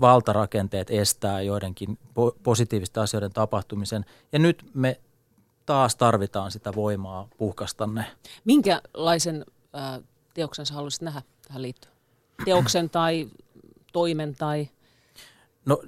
[0.00, 4.04] valtarakenteet estää joidenkin po- positiivisten asioiden tapahtumisen.
[4.32, 5.00] Ja nyt me
[5.68, 8.04] taas tarvitaan sitä voimaa puhkastanne.
[8.44, 9.44] Minkälaisen
[9.76, 10.00] äh,
[10.34, 11.94] teoksen sä haluaisit nähdä tähän liittyen?
[12.44, 13.28] Teoksen tai
[13.92, 14.68] toimen tai...
[15.66, 15.82] No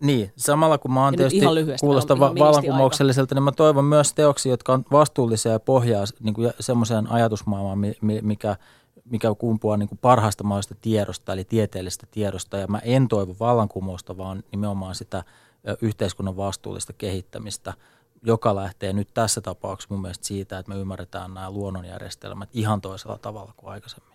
[0.00, 1.40] niin, samalla kun mä oon tietysti
[1.80, 6.52] kuulosta va- vallankumoukselliselta, niin mä toivon myös teoksia, jotka on vastuullisia ja pohjaa niin kuin
[6.60, 7.78] semmoiseen ajatusmaailmaan,
[8.22, 8.56] mikä,
[9.04, 12.56] mikä kumpuaa niin kuin parhaasta mahdollisesta tiedosta, eli tieteellisestä tiedosta.
[12.56, 15.24] Ja mä en toivo vallankumousta, vaan nimenomaan sitä
[15.82, 17.74] yhteiskunnan vastuullista kehittämistä,
[18.24, 23.18] joka lähtee nyt tässä tapauksessa mun mielestä siitä, että me ymmärretään nämä luonnonjärjestelmät ihan toisella
[23.18, 24.14] tavalla kuin aikaisemmin.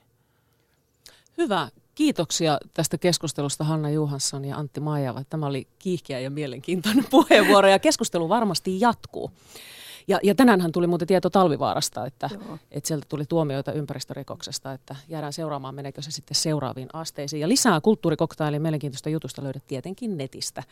[1.38, 1.70] Hyvä.
[1.96, 5.24] Kiitoksia tästä keskustelusta Hanna Juhansson ja Antti Maijava.
[5.30, 9.32] Tämä oli kiihkeä ja mielenkiintoinen puheenvuoro ja keskustelu varmasti jatkuu.
[10.08, 12.30] Ja, ja tänäänhän tuli muuten tieto Talvivaarasta, että,
[12.72, 17.40] että sieltä tuli tuomioita ympäristörikoksesta, että jäädään seuraamaan, meneekö se sitten seuraaviin asteisiin.
[17.40, 20.64] Ja lisää kulttuurikoktailia mielenkiintoista jutusta löydät tietenkin netistä.